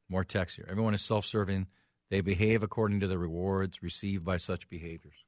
More 0.09 0.25
text 0.25 0.57
here. 0.57 0.67
Everyone 0.69 0.93
is 0.93 1.01
self 1.01 1.25
serving. 1.25 1.67
They 2.09 2.19
behave 2.19 2.63
according 2.63 2.99
to 2.99 3.07
the 3.07 3.17
rewards 3.17 3.81
received 3.81 4.25
by 4.25 4.35
such 4.35 4.67
behaviors. 4.67 5.23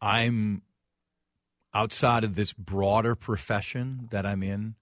I'm 0.00 0.62
outside 1.74 2.22
of 2.22 2.36
this 2.36 2.52
broader 2.52 3.16
profession 3.16 4.06
that 4.12 4.24
I'm 4.24 4.44
in 4.44 4.76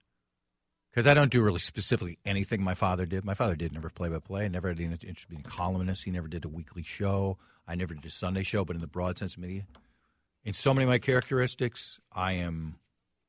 because 0.92 1.06
I 1.06 1.14
don't 1.14 1.30
do 1.30 1.40
really 1.40 1.58
specifically 1.58 2.18
anything 2.24 2.62
my 2.62 2.74
father 2.74 3.06
did. 3.06 3.24
My 3.24 3.32
father 3.34 3.56
did 3.56 3.72
never 3.72 3.88
play 3.88 4.10
by 4.10 4.18
play. 4.18 4.44
I 4.44 4.48
never 4.48 4.68
had 4.68 4.78
any 4.78 4.86
interest 4.92 5.08
in 5.28 5.36
being 5.36 5.42
a 5.46 5.48
columnist. 5.48 6.04
He 6.04 6.10
never 6.10 6.28
did 6.28 6.44
a 6.44 6.48
weekly 6.48 6.82
show. 6.82 7.38
I 7.66 7.74
never 7.74 7.94
did 7.94 8.04
a 8.04 8.10
Sunday 8.10 8.42
show, 8.42 8.64
but 8.64 8.76
in 8.76 8.82
the 8.82 8.86
broad 8.86 9.16
sense 9.16 9.34
of 9.34 9.40
media. 9.40 9.62
In 10.44 10.52
so 10.52 10.74
many 10.74 10.84
of 10.84 10.90
my 10.90 10.98
characteristics, 10.98 11.98
I 12.12 12.32
am 12.32 12.76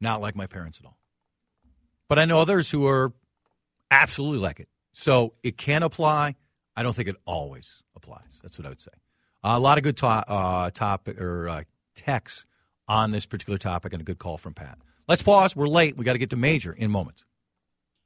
not 0.02 0.20
like 0.20 0.36
my 0.36 0.46
parents 0.48 0.80
at 0.82 0.86
all. 0.86 0.98
But 2.10 2.20
I 2.20 2.26
know 2.26 2.40
others 2.40 2.70
who 2.70 2.86
are 2.86 3.14
absolutely 3.90 4.40
like 4.40 4.60
it. 4.60 4.68
So 4.92 5.34
it 5.42 5.58
can 5.58 5.84
apply. 5.84 6.36
I 6.76 6.84
don't 6.84 6.94
think 6.96 7.08
it 7.08 7.16
always 7.26 7.82
applies. 7.96 8.40
That's 8.42 8.58
what 8.60 8.66
I 8.66 8.70
would 8.70 8.82
say. 8.82 8.92
a 9.44 9.60
lot 9.60 9.78
of 9.78 9.84
good 9.84 9.98
to- 9.98 10.08
uh, 10.08 10.70
topic 10.72 11.20
or 11.22 11.48
uh, 11.48 11.64
texts 11.96 12.46
on 12.88 13.12
this 13.12 13.26
particular 13.26 13.58
topic 13.58 13.94
and 13.94 14.02
a 14.02 14.06
good 14.06 14.20
call 14.20 14.38
from 14.38 14.54
Pat. 14.54 14.78
Let's 15.08 15.24
pause. 15.24 15.56
We're 15.56 15.68
late. 15.68 15.96
We 15.96 16.04
got 16.04 16.14
to 16.14 16.20
get 16.20 16.32
to 16.32 16.36
Major 16.36 16.74
in 16.74 16.92
moments. 16.92 17.24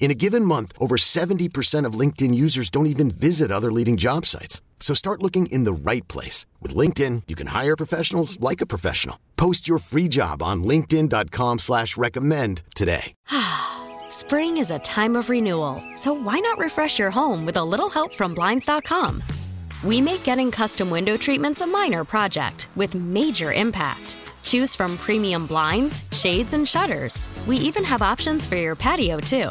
In 0.00 0.10
a 0.10 0.14
given 0.14 0.44
month, 0.44 0.72
over 0.78 0.96
70% 0.96 1.86
of 1.86 1.98
LinkedIn 1.98 2.34
users 2.34 2.68
don't 2.68 2.86
even 2.86 3.10
visit 3.10 3.50
other 3.50 3.72
leading 3.72 3.96
job 3.96 4.26
sites. 4.26 4.60
So 4.78 4.92
start 4.92 5.22
looking 5.22 5.46
in 5.46 5.64
the 5.64 5.72
right 5.72 6.06
place. 6.08 6.44
With 6.60 6.74
LinkedIn, 6.74 7.22
you 7.26 7.34
can 7.34 7.46
hire 7.46 7.74
professionals 7.74 8.38
like 8.38 8.60
a 8.60 8.66
professional. 8.66 9.18
Post 9.36 9.66
your 9.66 9.78
free 9.78 10.08
job 10.08 10.42
on 10.42 10.62
linkedin.com 10.62 11.58
slash 11.60 11.96
recommend 11.96 12.62
today. 12.74 13.14
Spring 14.10 14.58
is 14.58 14.70
a 14.70 14.78
time 14.80 15.16
of 15.16 15.30
renewal, 15.30 15.82
so 15.94 16.12
why 16.12 16.38
not 16.38 16.58
refresh 16.58 16.98
your 16.98 17.10
home 17.10 17.46
with 17.46 17.56
a 17.56 17.64
little 17.64 17.88
help 17.88 18.14
from 18.14 18.34
Blinds.com? 18.34 19.22
We 19.84 20.00
make 20.00 20.22
getting 20.22 20.50
custom 20.50 20.90
window 20.90 21.16
treatments 21.16 21.62
a 21.62 21.66
minor 21.66 22.04
project 22.04 22.68
with 22.76 22.94
major 22.94 23.52
impact. 23.52 24.16
Choose 24.42 24.76
from 24.76 24.98
premium 24.98 25.46
blinds, 25.46 26.04
shades, 26.12 26.52
and 26.52 26.68
shutters. 26.68 27.28
We 27.46 27.56
even 27.56 27.84
have 27.84 28.02
options 28.02 28.44
for 28.44 28.56
your 28.56 28.76
patio, 28.76 29.18
too. 29.18 29.50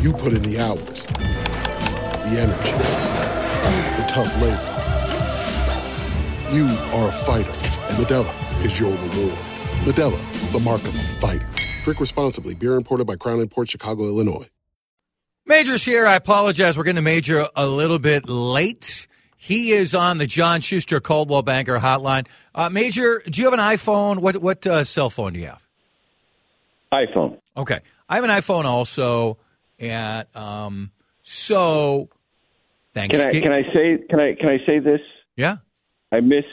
You 0.00 0.12
put 0.12 0.32
in 0.32 0.42
the 0.42 0.58
hours, 0.58 1.06
the 1.06 2.38
energy, 2.38 2.72
the 3.96 4.04
tough 4.08 4.34
labor. 4.40 4.68
You 6.52 6.66
are 6.92 7.08
a 7.08 7.12
fighter, 7.12 7.50
and 7.50 7.96
Modelo 8.04 8.64
is 8.64 8.78
your 8.78 8.90
reward. 8.90 9.38
Modelo, 9.84 10.52
the 10.52 10.60
mark 10.60 10.82
of 10.82 10.94
a 10.94 11.02
fighter. 11.02 11.48
Drink 11.84 12.00
responsibly. 12.00 12.54
Beer 12.54 12.74
imported 12.74 13.06
by 13.06 13.16
Crown 13.16 13.40
Imports 13.40 13.70
Chicago, 13.72 14.04
Illinois. 14.04 14.48
Major's 15.46 15.84
here. 15.84 16.06
I 16.06 16.14
apologize. 16.16 16.76
We're 16.76 16.84
getting 16.84 16.96
to 16.96 17.02
Major 17.02 17.48
a 17.56 17.66
little 17.66 17.98
bit 17.98 18.28
late. 18.28 19.06
He 19.36 19.72
is 19.72 19.94
on 19.94 20.18
the 20.18 20.26
John 20.26 20.60
Schuster 20.60 21.00
Coldwell 21.00 21.42
Banker 21.42 21.78
Hotline. 21.78 22.26
Uh, 22.54 22.68
Major, 22.70 23.22
do 23.28 23.40
you 23.40 23.50
have 23.50 23.54
an 23.54 23.60
iPhone? 23.60 24.18
What 24.18 24.36
what 24.36 24.64
uh, 24.66 24.84
cell 24.84 25.10
phone 25.10 25.32
do 25.32 25.40
you 25.40 25.46
have? 25.46 25.66
iPhone. 26.92 27.38
Okay, 27.56 27.80
I 28.08 28.14
have 28.16 28.24
an 28.24 28.30
iPhone 28.30 28.64
also, 28.66 29.38
and 29.82 30.26
um, 30.36 30.92
so 31.22 32.08
Can 32.94 33.10
I 33.10 33.40
can 33.40 33.52
I 33.52 33.62
say 33.74 33.98
can 34.08 34.20
I 34.20 34.34
can 34.34 34.48
I 34.48 34.58
say 34.64 34.78
this? 34.78 35.00
Yeah. 35.36 35.56
I 36.10 36.20
miss 36.20 36.44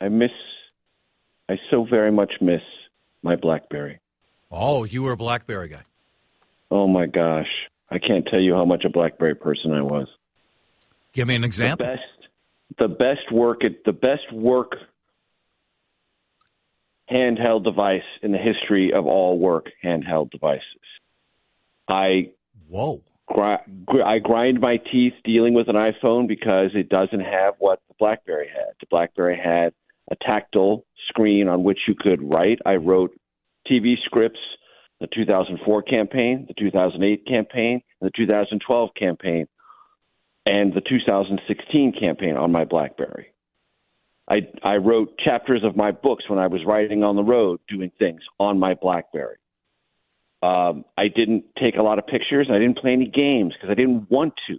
I 0.00 0.08
miss 0.08 0.30
I 1.48 1.56
so 1.70 1.84
very 1.88 2.12
much 2.12 2.34
miss 2.40 2.60
my 3.22 3.36
BlackBerry. 3.36 4.00
Oh, 4.50 4.84
you 4.84 5.02
were 5.02 5.12
a 5.12 5.16
BlackBerry 5.16 5.68
guy. 5.68 5.82
Oh 6.70 6.86
my 6.86 7.06
gosh. 7.06 7.48
I 7.90 7.98
can't 7.98 8.26
tell 8.26 8.40
you 8.40 8.54
how 8.54 8.64
much 8.64 8.84
a 8.84 8.90
BlackBerry 8.90 9.36
person 9.36 9.72
I 9.72 9.82
was. 9.82 10.08
Give 11.12 11.26
me 11.26 11.36
an 11.36 11.44
example. 11.44 11.86
The 11.86 11.92
best 11.92 12.78
the 12.78 12.88
best 12.88 13.32
work 13.32 13.62
the 13.84 13.92
best 13.92 14.32
work 14.32 14.72
handheld 17.10 17.64
device 17.64 18.02
in 18.22 18.32
the 18.32 18.38
history 18.38 18.92
of 18.92 19.06
all 19.06 19.38
work 19.38 19.70
handheld 19.84 20.30
devices. 20.30 20.62
I 21.88 22.30
whoa. 22.68 23.02
Gr- 23.28 24.02
I 24.04 24.18
grind 24.18 24.60
my 24.60 24.76
teeth 24.76 25.14
dealing 25.24 25.54
with 25.54 25.68
an 25.68 25.74
iPhone 25.74 26.28
because 26.28 26.70
it 26.74 26.88
doesn't 26.88 27.20
have 27.20 27.54
what 27.58 27.80
the 27.88 27.94
BlackBerry 27.98 28.48
had. 28.48 28.74
The 28.80 28.86
BlackBerry 28.88 29.36
had 29.42 29.72
a 30.10 30.16
tactile 30.24 30.84
screen 31.08 31.48
on 31.48 31.64
which 31.64 31.80
you 31.88 31.94
could 31.98 32.22
write. 32.22 32.60
I 32.64 32.76
wrote 32.76 33.12
TV 33.70 33.94
scripts, 34.04 34.38
the 35.00 35.08
2004 35.08 35.82
campaign, 35.82 36.46
the 36.46 36.54
2008 36.54 37.26
campaign, 37.26 37.82
the 38.00 38.10
2012 38.16 38.90
campaign, 38.96 39.46
and 40.44 40.72
the 40.72 40.80
2016 40.80 41.94
campaign 41.98 42.36
on 42.36 42.52
my 42.52 42.64
BlackBerry. 42.64 43.32
I 44.28 44.48
I 44.62 44.76
wrote 44.76 45.18
chapters 45.18 45.62
of 45.64 45.76
my 45.76 45.92
books 45.92 46.28
when 46.28 46.38
I 46.38 46.46
was 46.46 46.64
riding 46.66 47.02
on 47.02 47.16
the 47.16 47.22
road 47.22 47.60
doing 47.68 47.90
things 47.98 48.20
on 48.38 48.58
my 48.58 48.74
BlackBerry. 48.74 49.36
Um, 50.46 50.84
I 50.96 51.08
didn't 51.08 51.44
take 51.60 51.76
a 51.76 51.82
lot 51.82 51.98
of 51.98 52.06
pictures. 52.06 52.48
I 52.50 52.58
didn't 52.58 52.78
play 52.78 52.92
any 52.92 53.08
games 53.08 53.54
because 53.54 53.70
I 53.70 53.74
didn't 53.74 54.08
want 54.10 54.34
to. 54.48 54.58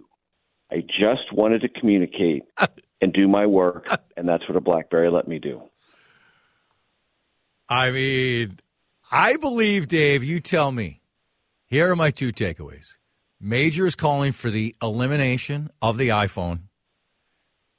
I 0.70 0.80
just 0.82 1.32
wanted 1.32 1.62
to 1.62 1.68
communicate 1.68 2.42
and 3.00 3.12
do 3.12 3.26
my 3.26 3.46
work, 3.46 3.88
and 4.16 4.28
that's 4.28 4.46
what 4.48 4.56
a 4.56 4.60
BlackBerry 4.60 5.10
let 5.10 5.26
me 5.26 5.38
do. 5.38 5.62
I 7.70 7.90
mean, 7.90 8.58
I 9.10 9.36
believe, 9.36 9.88
Dave, 9.88 10.22
you 10.22 10.40
tell 10.40 10.70
me. 10.70 11.00
Here 11.66 11.90
are 11.90 11.96
my 11.96 12.10
two 12.10 12.32
takeaways. 12.32 12.96
Major 13.40 13.86
is 13.86 13.94
calling 13.94 14.32
for 14.32 14.50
the 14.50 14.74
elimination 14.82 15.70
of 15.80 15.96
the 15.96 16.08
iPhone, 16.08 16.60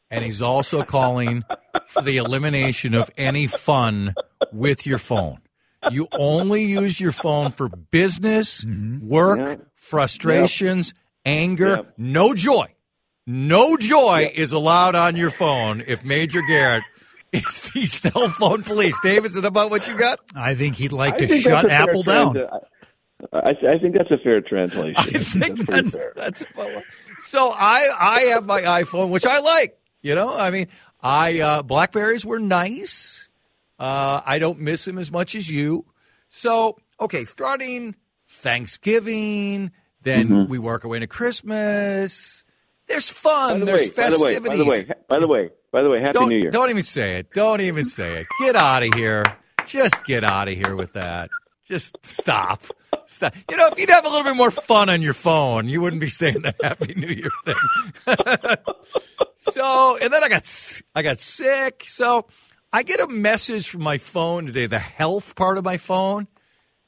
and 0.09 0.23
he's 0.23 0.41
also 0.41 0.83
calling 0.83 1.43
for 1.87 2.01
the 2.01 2.17
elimination 2.25 2.95
of 2.95 3.11
any 3.17 3.45
fun 3.45 4.15
with 4.51 4.87
your 4.87 4.99
phone. 4.99 5.39
You 5.91 6.07
only 6.11 6.63
use 6.65 6.99
your 6.99 7.11
phone 7.11 7.51
for 7.51 7.69
business, 7.69 8.65
work, 9.01 9.39
Yep. 9.47 9.61
frustrations, 9.75 10.93
anger, 11.25 11.85
no 11.97 12.33
joy. 12.33 12.67
No 13.25 13.77
joy 13.77 14.31
is 14.33 14.51
allowed 14.51 14.95
on 14.95 15.15
your 15.15 15.29
phone 15.29 15.83
if 15.87 16.03
Major 16.03 16.41
Garrett 16.41 16.83
is 17.31 17.71
the 17.73 17.85
cell 17.85 18.27
phone 18.29 18.63
police. 18.63 18.99
Dave, 19.01 19.23
is 19.23 19.35
it 19.35 19.45
about 19.45 19.69
what 19.69 19.87
you 19.87 19.95
got? 19.95 20.19
I 20.35 20.55
think 20.55 20.75
he'd 20.75 20.91
like 20.91 21.15
I 21.15 21.25
to 21.25 21.39
shut 21.39 21.51
that's 21.51 21.65
a 21.65 21.69
fair 21.69 21.81
Apple 21.89 22.03
down. 22.03 22.33
trans- 22.33 22.49
I, 23.33 23.49
I 23.49 23.77
think 23.79 23.95
that's 23.95 24.11
a 24.11 24.17
fair 24.17 24.41
translation. 24.41 24.95
I 24.97 25.03
think 25.19 25.55
pretty 25.65 25.71
that's 25.81 25.95
fair. 25.97 26.13
that's 26.15 26.45
so. 27.27 27.51
I 27.51 27.89
I 27.99 28.19
have 28.33 28.45
my 28.45 28.61
iPhone, 28.61 29.09
which 29.09 29.25
I 29.25 29.39
like. 29.39 29.77
You 30.01 30.15
know, 30.15 30.33
I 30.35 30.51
mean, 30.51 30.67
I 31.03 31.39
uh, 31.41 31.61
Blackberries 31.61 32.25
were 32.25 32.39
nice. 32.39 33.28
Uh, 33.79 34.21
I 34.25 34.39
don't 34.39 34.59
miss 34.59 34.87
him 34.87 34.97
as 34.97 35.11
much 35.11 35.35
as 35.35 35.49
you. 35.49 35.85
So 36.29 36.77
okay, 36.99 37.23
starting 37.25 37.95
Thanksgiving, 38.27 39.71
then 40.03 40.27
Mhm. 40.29 40.49
we 40.49 40.59
work 40.59 40.83
our 40.85 40.89
way 40.91 40.97
into 40.97 41.07
Christmas. 41.07 42.43
There's 42.87 43.09
fun. 43.09 43.61
the 43.61 43.65
There's 43.65 43.81
way, 43.81 43.87
by 43.89 44.09
the 44.09 44.19
way, 44.19 44.33
festivities. 44.33 44.39
by 44.49 44.55
the 44.57 44.65
way, 44.65 44.85
by 45.07 45.19
the 45.19 45.27
way, 45.27 45.49
by 45.71 45.81
the 45.83 45.89
way, 45.89 46.01
Happy 46.01 46.13
don't, 46.13 46.29
New 46.29 46.37
Year. 46.37 46.51
Don't 46.51 46.69
even 46.71 46.83
say 46.83 47.17
it. 47.19 47.31
Don't 47.33 47.61
even 47.61 47.85
say 47.85 48.21
it. 48.21 48.27
Get 48.39 48.55
out 48.55 48.83
of 48.83 48.93
here. 48.95 49.23
Just 49.65 50.03
get 50.05 50.23
out 50.23 50.47
of 50.47 50.55
here 50.55 50.75
with 50.75 50.93
that. 50.93 51.29
Just 51.67 51.97
stop. 52.03 52.63
Stop. 53.05 53.35
You 53.51 53.57
know, 53.57 53.67
if 53.67 53.77
you'd 53.77 53.91
have 53.91 54.05
a 54.05 54.09
little 54.09 54.23
bit 54.23 54.35
more 54.35 54.49
fun 54.49 54.89
on 54.89 55.03
your 55.03 55.13
phone, 55.13 55.69
you 55.69 55.81
wouldn't 55.81 55.99
be 56.01 56.09
saying 56.09 56.41
the 56.41 56.55
Happy 56.63 56.95
New 56.95 57.07
Year 57.07 57.29
thing. 57.45 57.55
so, 59.35 59.97
and 59.97 60.11
then 60.11 60.23
I 60.23 60.29
got 60.29 60.81
I 60.95 61.01
got 61.03 61.19
sick. 61.19 61.83
So, 61.87 62.27
I 62.71 62.83
get 62.83 62.99
a 62.99 63.07
message 63.07 63.69
from 63.69 63.81
my 63.81 63.97
phone 63.97 64.45
today, 64.45 64.67
the 64.67 64.79
health 64.79 65.35
part 65.35 65.57
of 65.57 65.63
my 65.63 65.77
phone, 65.77 66.27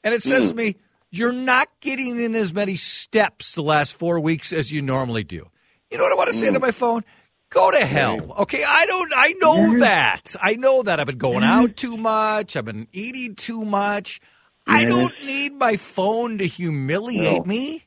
and 0.04 0.14
it 0.14 0.22
says 0.22 0.48
to 0.48 0.50
hmm. 0.52 0.58
me, 0.58 0.76
"You're 1.10 1.32
not 1.32 1.68
getting 1.80 2.20
in 2.20 2.34
as 2.34 2.52
many 2.54 2.76
steps 2.76 3.54
the 3.54 3.62
last 3.62 3.96
four 3.96 4.20
weeks 4.20 4.52
as 4.52 4.72
you 4.72 4.80
normally 4.80 5.24
do." 5.24 5.48
You 5.90 5.98
know 5.98 6.04
what 6.04 6.12
I 6.12 6.16
want 6.16 6.30
to 6.30 6.36
say 6.36 6.46
to 6.46 6.54
hmm. 6.54 6.62
my 6.62 6.70
phone? 6.70 7.04
Go 7.50 7.70
to 7.70 7.84
hell. 7.84 8.32
Okay, 8.38 8.64
I 8.64 8.86
don't. 8.86 9.12
I 9.14 9.34
know 9.38 9.78
that. 9.80 10.34
I 10.40 10.54
know 10.54 10.84
that. 10.84 11.00
I've 11.00 11.06
been 11.06 11.18
going 11.18 11.44
out 11.44 11.64
mm-hmm. 11.64 11.74
too 11.74 11.96
much. 11.98 12.56
I've 12.56 12.64
been 12.64 12.88
eating 12.92 13.34
too 13.34 13.64
much. 13.64 14.20
I 14.66 14.84
don't 14.84 15.12
need 15.24 15.54
my 15.54 15.76
phone 15.76 16.38
to 16.38 16.46
humiliate 16.46 17.44
No. 17.44 17.44
me. 17.44 17.84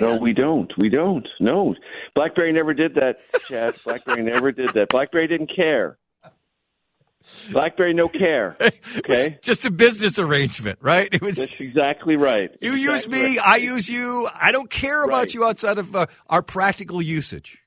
no, 0.00 0.16
we 0.16 0.32
don't. 0.32 0.72
We 0.78 0.88
don't. 0.88 1.26
No, 1.40 1.74
BlackBerry 2.14 2.52
never 2.52 2.72
did 2.72 2.94
that, 2.94 3.18
Chad. 3.46 3.74
BlackBerry 3.84 4.22
never 4.22 4.52
did 4.52 4.70
that. 4.70 4.88
BlackBerry 4.88 5.26
didn't 5.26 5.50
care. 5.54 5.98
BlackBerry 7.52 7.94
no 7.94 8.08
care. 8.08 8.56
Okay, 8.98 9.38
Just 9.42 9.64
a 9.64 9.70
business 9.70 10.18
arrangement, 10.18 10.78
right? 10.80 11.08
It 11.12 11.20
was. 11.22 11.36
that's 11.36 11.60
exactly 11.60 12.16
right. 12.16 12.50
You 12.60 12.72
use 12.74 13.08
me. 13.08 13.38
right. 13.38 13.46
I 13.46 13.56
use 13.56 13.88
you. 13.88 14.28
I 14.32 14.52
don't 14.52 14.70
care 14.70 15.02
about 15.04 15.14
Right. 15.18 15.34
you 15.34 15.44
outside 15.44 15.78
of 15.78 15.94
uh, 15.96 16.06
our 16.28 16.42
practical 16.42 17.02
usage. 17.02 17.58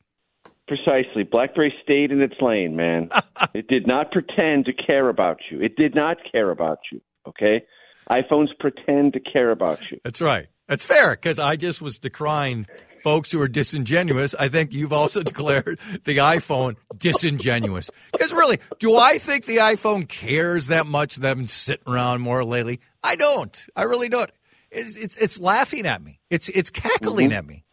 Precisely. 0.67 1.23
BlackBerry 1.23 1.73
stayed 1.83 2.11
in 2.11 2.21
its 2.21 2.35
lane, 2.41 2.75
man. 2.75 3.09
it 3.53 3.67
did 3.67 3.87
not 3.87 4.11
pretend 4.11 4.65
to 4.65 4.73
care 4.73 5.09
about 5.09 5.39
you. 5.51 5.61
It 5.61 5.75
did 5.75 5.95
not 5.95 6.17
care 6.31 6.49
about 6.51 6.79
you. 6.91 7.01
Okay, 7.27 7.63
iPhones 8.09 8.47
pretend 8.59 9.13
to 9.13 9.19
care 9.19 9.51
about 9.51 9.79
you. 9.91 9.99
That's 10.03 10.21
right. 10.21 10.47
That's 10.67 10.85
fair 10.85 11.11
because 11.11 11.39
I 11.39 11.55
just 11.55 11.81
was 11.81 11.99
decrying 11.99 12.67
folks 13.01 13.31
who 13.31 13.41
are 13.41 13.47
disingenuous. 13.47 14.35
I 14.39 14.49
think 14.49 14.73
you've 14.73 14.93
also 14.93 15.23
declared 15.23 15.79
the 16.05 16.17
iPhone 16.17 16.75
disingenuous. 16.97 17.89
Because 18.11 18.33
really, 18.33 18.59
do 18.79 18.97
I 18.97 19.17
think 19.17 19.45
the 19.45 19.57
iPhone 19.57 20.07
cares 20.07 20.67
that 20.67 20.85
much 20.85 21.15
that 21.15 21.29
I've 21.29 21.37
been 21.37 21.47
sitting 21.47 21.91
around 21.91 22.21
more 22.21 22.43
lately? 22.43 22.79
I 23.03 23.15
don't. 23.15 23.57
I 23.75 23.83
really 23.83 24.09
don't. 24.09 24.29
It's 24.71 24.95
it's, 24.95 25.17
it's 25.17 25.39
laughing 25.39 25.85
at 25.87 26.03
me. 26.03 26.19
It's 26.29 26.49
it's 26.49 26.69
cackling 26.69 27.29
Mhm. 27.29 27.37
at 27.37 27.45
me. 27.45 27.63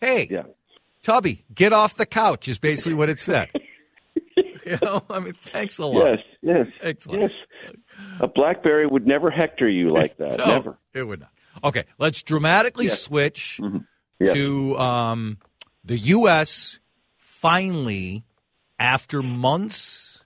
Hey, 0.00 0.28
Yeah. 0.30 0.42
Tubby, 1.02 1.44
get 1.54 1.72
off 1.72 1.96
the 1.96 2.06
couch 2.06 2.48
is 2.48 2.58
basically 2.58 2.94
what 2.94 3.10
it 3.10 3.20
said. 3.20 3.48
you 4.36 4.78
know, 4.82 5.02
I 5.10 5.18
mean, 5.18 5.34
thanks 5.34 5.76
a 5.78 5.84
lot. 5.86 6.06
Yes, 6.06 6.18
yes, 6.42 6.66
Excellent. 6.80 7.22
yes. 7.22 7.30
A 8.20 8.26
BlackBerry 8.28 8.86
would 8.86 9.06
never 9.06 9.30
hector 9.30 9.68
you 9.68 9.92
like 9.92 10.16
that. 10.18 10.38
No, 10.38 10.46
Never. 10.46 10.78
It 10.94 11.02
would 11.02 11.20
not. 11.20 11.30
Okay, 11.62 11.84
let's 11.98 12.22
dramatically 12.22 12.86
Yes. 12.86 13.02
switch 13.02 13.60
To 14.22 14.78
um, 14.78 15.38
the 15.84 15.98
U.S. 15.98 16.78
finally, 17.16 18.24
after 18.78 19.22
months 19.22 20.22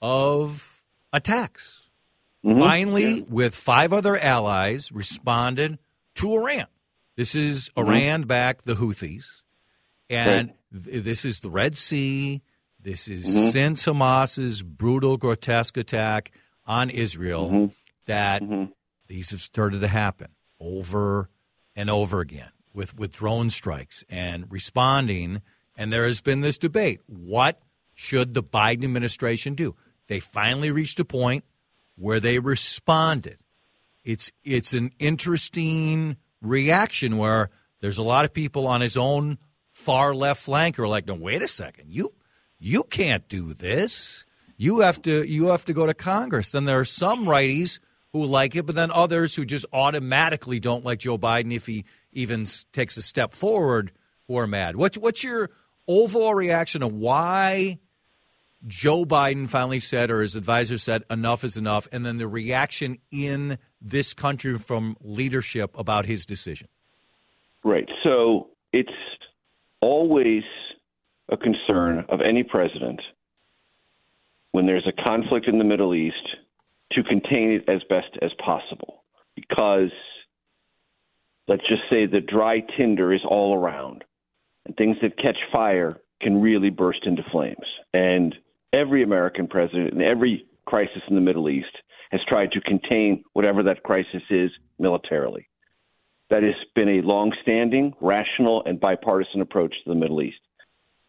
of 0.00 0.82
attacks, 1.12 1.78
Mm-hmm. 2.44 2.58
finally, 2.60 3.22
with 3.28 3.54
five 3.54 3.92
other 3.92 4.18
allies, 4.18 4.90
responded 4.90 5.78
to 6.16 6.34
Iran. 6.34 6.66
This 7.14 7.36
is 7.36 7.68
Mm-hmm. 7.76 7.88
Iran 7.88 8.22
backed 8.24 8.64
the 8.64 8.74
Houthis, 8.74 9.42
and 10.10 10.52
th- 10.74 11.04
this 11.04 11.24
is 11.24 11.38
the 11.38 11.50
Red 11.50 11.76
Sea. 11.78 12.42
This 12.80 13.06
is 13.06 13.26
Mm-hmm. 13.28 13.50
since 13.50 13.84
Hamas's 13.84 14.62
brutal, 14.62 15.16
grotesque 15.18 15.76
attack 15.76 16.32
on 16.66 16.90
Israel 16.90 17.48
Mm-hmm. 17.48 17.66
that 18.06 18.42
these 19.06 19.30
have 19.30 19.40
started 19.40 19.80
to 19.82 19.88
happen 19.88 20.28
over 20.58 21.30
and 21.76 21.88
over 21.90 22.18
again 22.20 22.50
with, 22.74 22.96
with 22.96 23.12
drone 23.12 23.50
strikes 23.50 24.04
and 24.08 24.50
responding. 24.50 25.42
And 25.76 25.92
there 25.92 26.06
has 26.06 26.20
been 26.20 26.40
this 26.40 26.58
debate. 26.58 27.00
What 27.06 27.60
should 27.94 28.34
the 28.34 28.42
Biden 28.42 28.84
administration 28.84 29.54
do? 29.54 29.74
They 30.08 30.20
finally 30.20 30.70
reached 30.70 31.00
a 31.00 31.04
point 31.04 31.44
where 31.96 32.20
they 32.20 32.38
responded. 32.38 33.38
It's 34.04 34.32
it's 34.42 34.74
an 34.74 34.90
interesting 34.98 36.16
reaction 36.40 37.16
where 37.16 37.50
there's 37.80 37.98
a 37.98 38.02
lot 38.02 38.24
of 38.24 38.32
people 38.32 38.66
on 38.66 38.80
his 38.80 38.96
own 38.96 39.38
far 39.70 40.14
left 40.14 40.42
flank 40.42 40.76
who 40.76 40.82
are 40.82 40.88
like, 40.88 41.06
no, 41.06 41.14
wait 41.14 41.42
a 41.42 41.48
second, 41.48 41.88
you 41.88 42.12
you 42.58 42.82
can't 42.84 43.28
do 43.28 43.54
this. 43.54 44.24
You 44.56 44.80
have 44.80 45.00
to 45.02 45.22
you 45.22 45.46
have 45.46 45.64
to 45.66 45.72
go 45.72 45.86
to 45.86 45.94
Congress. 45.94 46.50
Then 46.50 46.64
there 46.64 46.80
are 46.80 46.84
some 46.84 47.24
righties 47.24 47.78
who 48.12 48.24
like 48.24 48.54
it, 48.54 48.66
but 48.66 48.74
then 48.74 48.90
others 48.90 49.34
who 49.34 49.44
just 49.44 49.64
automatically 49.72 50.60
don't 50.60 50.84
like 50.84 50.98
Joe 51.00 51.18
Biden 51.18 51.54
if 51.54 51.66
he 51.66 51.84
even 52.12 52.46
takes 52.72 52.96
a 52.96 53.02
step 53.02 53.32
forward 53.32 53.92
who 54.28 54.36
are 54.36 54.46
mad. 54.46 54.76
What's 54.76 54.98
what's 54.98 55.24
your 55.24 55.50
overall 55.88 56.34
reaction 56.34 56.82
to 56.82 56.88
why 56.88 57.78
Joe 58.66 59.04
Biden 59.04 59.48
finally 59.48 59.80
said, 59.80 60.10
or 60.10 60.22
his 60.22 60.36
advisor 60.36 60.78
said, 60.78 61.02
enough 61.10 61.42
is 61.42 61.56
enough, 61.56 61.88
and 61.90 62.06
then 62.06 62.18
the 62.18 62.28
reaction 62.28 62.98
in 63.10 63.58
this 63.80 64.14
country 64.14 64.58
from 64.58 64.96
leadership 65.00 65.76
about 65.76 66.06
his 66.06 66.24
decision? 66.24 66.68
Right. 67.64 67.88
So 68.04 68.50
it's 68.72 68.90
always 69.80 70.44
a 71.30 71.36
concern 71.36 72.04
of 72.08 72.20
any 72.20 72.44
president 72.44 73.00
when 74.52 74.66
there's 74.66 74.86
a 74.86 75.02
conflict 75.02 75.48
in 75.48 75.58
the 75.58 75.64
Middle 75.64 75.94
East 75.94 76.36
to 76.94 77.02
contain 77.02 77.50
it 77.52 77.68
as 77.68 77.82
best 77.88 78.16
as 78.20 78.30
possible. 78.44 79.04
Because 79.34 79.90
let's 81.48 81.66
just 81.68 81.82
say 81.90 82.06
the 82.06 82.20
dry 82.20 82.60
tinder 82.76 83.12
is 83.12 83.22
all 83.28 83.54
around, 83.54 84.04
and 84.66 84.76
things 84.76 84.96
that 85.02 85.16
catch 85.16 85.38
fire 85.50 85.98
can 86.20 86.40
really 86.40 86.70
burst 86.70 87.04
into 87.04 87.22
flames. 87.32 87.66
And 87.92 88.34
every 88.72 89.02
American 89.02 89.48
president 89.48 89.92
in 89.92 90.02
every 90.02 90.46
crisis 90.66 91.02
in 91.08 91.14
the 91.14 91.20
Middle 91.20 91.48
East 91.48 91.76
has 92.10 92.20
tried 92.28 92.52
to 92.52 92.60
contain 92.60 93.24
whatever 93.32 93.62
that 93.64 93.82
crisis 93.82 94.22
is 94.30 94.50
militarily. 94.78 95.48
That 96.30 96.42
has 96.42 96.54
been 96.74 96.88
a 96.88 97.02
long-standing, 97.02 97.94
rational, 98.00 98.62
and 98.64 98.78
bipartisan 98.80 99.40
approach 99.40 99.72
to 99.72 99.90
the 99.90 99.98
Middle 99.98 100.22
East. 100.22 100.38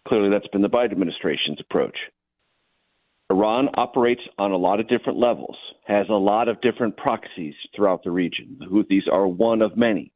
Clearly, 0.07 0.29
that's 0.29 0.47
been 0.47 0.61
the 0.61 0.69
Biden 0.69 0.91
administration's 0.91 1.59
approach. 1.61 1.97
Iran 3.33 3.69
operates 3.73 4.21
on 4.37 4.51
a 4.51 4.57
lot 4.57 4.79
of 4.79 4.87
different 4.87 5.17
levels, 5.17 5.55
has 5.87 6.05
a 6.07 6.13
lot 6.13 6.47
of 6.47 6.61
different 6.61 6.95
proxies 6.97 7.55
throughout 7.75 8.03
the 8.03 8.11
region. 8.11 8.57
The 8.59 8.67
Houthis 8.67 9.11
are 9.11 9.27
one 9.27 9.63
of 9.63 9.75
many. 9.75 10.11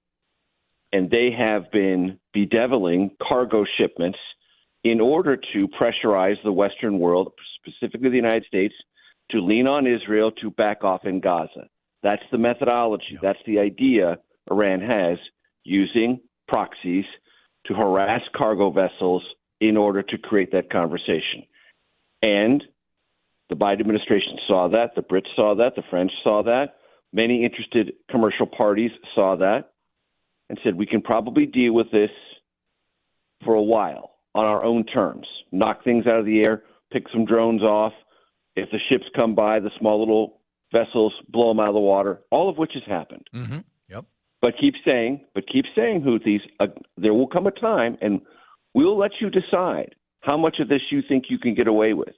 And 0.93 1.09
they 1.09 1.31
have 1.35 1.71
been 1.71 2.19
bedeviling 2.31 3.09
cargo 3.27 3.65
shipments 3.77 4.19
in 4.83 5.01
order 5.01 5.35
to 5.35 5.67
pressurize 5.67 6.35
the 6.43 6.51
Western 6.51 6.99
world, 6.99 7.33
specifically 7.59 8.09
the 8.09 8.15
United 8.15 8.45
States, 8.45 8.75
to 9.31 9.39
lean 9.39 9.65
on 9.65 9.87
Israel 9.87 10.31
to 10.31 10.51
back 10.51 10.83
off 10.83 11.05
in 11.05 11.19
Gaza. 11.19 11.67
That's 12.03 12.21
the 12.31 12.37
methodology. 12.37 13.17
That's 13.19 13.39
the 13.47 13.57
idea 13.57 14.19
Iran 14.51 14.81
has 14.81 15.17
using 15.63 16.21
proxies 16.47 17.05
to 17.65 17.73
harass 17.73 18.21
cargo 18.35 18.69
vessels 18.69 19.23
in 19.59 19.75
order 19.75 20.03
to 20.03 20.17
create 20.19 20.51
that 20.51 20.69
conversation. 20.69 21.43
And 22.21 22.63
the 23.49 23.55
Biden 23.55 23.79
administration 23.79 24.37
saw 24.47 24.67
that. 24.69 24.95
The 24.95 25.01
Brits 25.01 25.33
saw 25.35 25.55
that. 25.55 25.75
The 25.75 25.83
French 25.89 26.11
saw 26.23 26.43
that. 26.43 26.75
Many 27.13 27.45
interested 27.45 27.93
commercial 28.09 28.45
parties 28.45 28.91
saw 29.15 29.37
that 29.37 29.71
and 30.49 30.59
said, 30.63 30.75
we 30.75 30.85
can 30.85 31.01
probably 31.01 31.45
deal 31.45 31.73
with 31.73 31.91
this 31.91 32.09
for 33.43 33.53
a 33.53 33.61
while 33.61 34.11
on 34.35 34.45
our 34.45 34.63
own 34.63 34.85
terms. 34.85 35.27
Knock 35.51 35.83
things 35.83 36.05
out 36.07 36.19
of 36.19 36.25
the 36.25 36.41
air, 36.41 36.63
pick 36.91 37.03
some 37.11 37.25
drones 37.25 37.61
off. 37.61 37.93
If 38.55 38.69
the 38.71 38.79
ships 38.89 39.05
come 39.15 39.35
by, 39.35 39.59
the 39.59 39.71
small 39.79 39.99
little 39.99 40.41
vessels 40.71 41.13
blow 41.29 41.49
them 41.49 41.59
out 41.59 41.69
of 41.69 41.75
the 41.75 41.79
water, 41.79 42.21
all 42.31 42.49
of 42.49 42.57
which 42.57 42.71
has 42.73 42.83
happened. 42.85 43.27
Mm-hmm. 43.33 43.59
Yep. 43.89 44.05
But 44.41 44.53
keep 44.59 44.73
saying, 44.85 45.25
but 45.33 45.45
keep 45.51 45.65
saying, 45.75 46.01
Houthis, 46.01 46.41
uh, 46.59 46.67
there 46.97 47.13
will 47.13 47.27
come 47.27 47.47
a 47.47 47.51
time, 47.51 47.97
and 48.01 48.21
we'll 48.73 48.97
let 48.97 49.11
you 49.21 49.29
decide 49.29 49.95
how 50.21 50.37
much 50.37 50.57
of 50.59 50.67
this 50.67 50.81
you 50.91 51.01
think 51.07 51.25
you 51.29 51.39
can 51.39 51.55
get 51.55 51.67
away 51.67 51.93
with. 51.93 52.15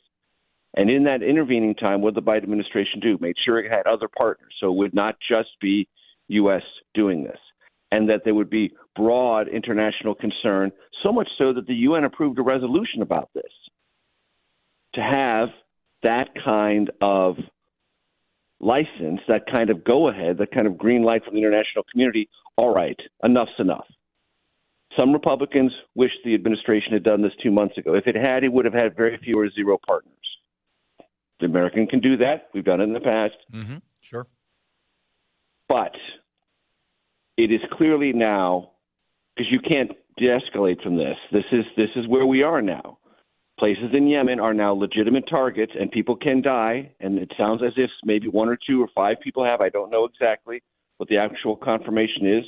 And 0.75 0.89
in 0.89 1.03
that 1.05 1.23
intervening 1.23 1.75
time, 1.75 2.01
what 2.01 2.13
did 2.13 2.23
the 2.23 2.29
Biden 2.29 2.43
administration 2.43 2.99
do? 2.99 3.17
Made 3.19 3.35
sure 3.43 3.59
it 3.59 3.71
had 3.71 3.87
other 3.87 4.07
partners, 4.07 4.53
so 4.59 4.67
it 4.71 4.75
would 4.75 4.93
not 4.93 5.15
just 5.27 5.49
be 5.59 5.87
U.S. 6.27 6.61
doing 6.93 7.23
this, 7.23 7.39
and 7.91 8.09
that 8.09 8.21
there 8.23 8.35
would 8.35 8.49
be 8.49 8.71
broad 8.95 9.47
international 9.47 10.13
concern. 10.13 10.71
So 11.03 11.11
much 11.11 11.27
so 11.37 11.53
that 11.53 11.65
the 11.65 11.73
UN 11.73 12.03
approved 12.03 12.37
a 12.37 12.43
resolution 12.43 13.01
about 13.01 13.29
this. 13.33 13.51
To 14.95 15.01
have 15.01 15.49
that 16.03 16.29
kind 16.43 16.91
of 17.01 17.35
license, 18.59 19.21
that 19.27 19.45
kind 19.49 19.69
of 19.69 19.83
go 19.83 20.09
ahead, 20.09 20.37
that 20.37 20.51
kind 20.51 20.67
of 20.67 20.77
green 20.77 21.03
light 21.03 21.23
from 21.23 21.33
the 21.33 21.39
international 21.39 21.83
community, 21.91 22.29
all 22.57 22.73
right, 22.73 22.99
enough's 23.23 23.49
enough. 23.57 23.85
Some 24.97 25.13
Republicans 25.13 25.71
wish 25.95 26.11
the 26.25 26.33
administration 26.33 26.93
had 26.93 27.03
done 27.03 27.21
this 27.21 27.31
two 27.41 27.51
months 27.51 27.77
ago. 27.77 27.95
If 27.95 28.07
it 28.07 28.15
had, 28.15 28.43
it 28.43 28.51
would 28.51 28.65
have 28.65 28.73
had 28.73 28.95
very 28.95 29.17
few 29.23 29.39
or 29.39 29.49
zero 29.49 29.77
partners. 29.85 30.13
The 31.39 31.45
American 31.45 31.87
can 31.87 31.99
do 31.99 32.17
that. 32.17 32.49
We've 32.53 32.65
done 32.65 32.81
it 32.81 32.85
in 32.85 32.93
the 32.93 32.99
past. 32.99 33.35
Mm-hmm. 33.53 33.77
Sure. 34.01 34.27
But 35.67 35.95
it 37.37 37.51
is 37.51 37.61
clearly 37.71 38.11
now 38.11 38.71
because 39.35 39.51
you 39.51 39.59
can't 39.59 39.91
de-escalate 40.17 40.81
from 40.83 40.97
this. 40.97 41.15
This 41.31 41.45
is 41.51 41.65
this 41.77 41.89
is 41.95 42.07
where 42.07 42.25
we 42.25 42.43
are 42.43 42.61
now. 42.61 42.97
Places 43.57 43.91
in 43.93 44.07
Yemen 44.07 44.39
are 44.39 44.53
now 44.53 44.73
legitimate 44.73 45.27
targets, 45.29 45.73
and 45.77 45.91
people 45.91 46.15
can 46.15 46.41
die. 46.41 46.91
And 46.99 47.17
it 47.17 47.31
sounds 47.37 47.61
as 47.61 47.73
if 47.75 47.89
maybe 48.03 48.27
one 48.27 48.47
or 48.47 48.57
two 48.67 48.81
or 48.81 48.87
five 48.95 49.17
people 49.21 49.43
have. 49.43 49.61
I 49.61 49.69
don't 49.69 49.89
know 49.89 50.05
exactly 50.05 50.63
what 50.97 51.09
the 51.09 51.17
actual 51.17 51.55
confirmation 51.55 52.25
is. 52.25 52.45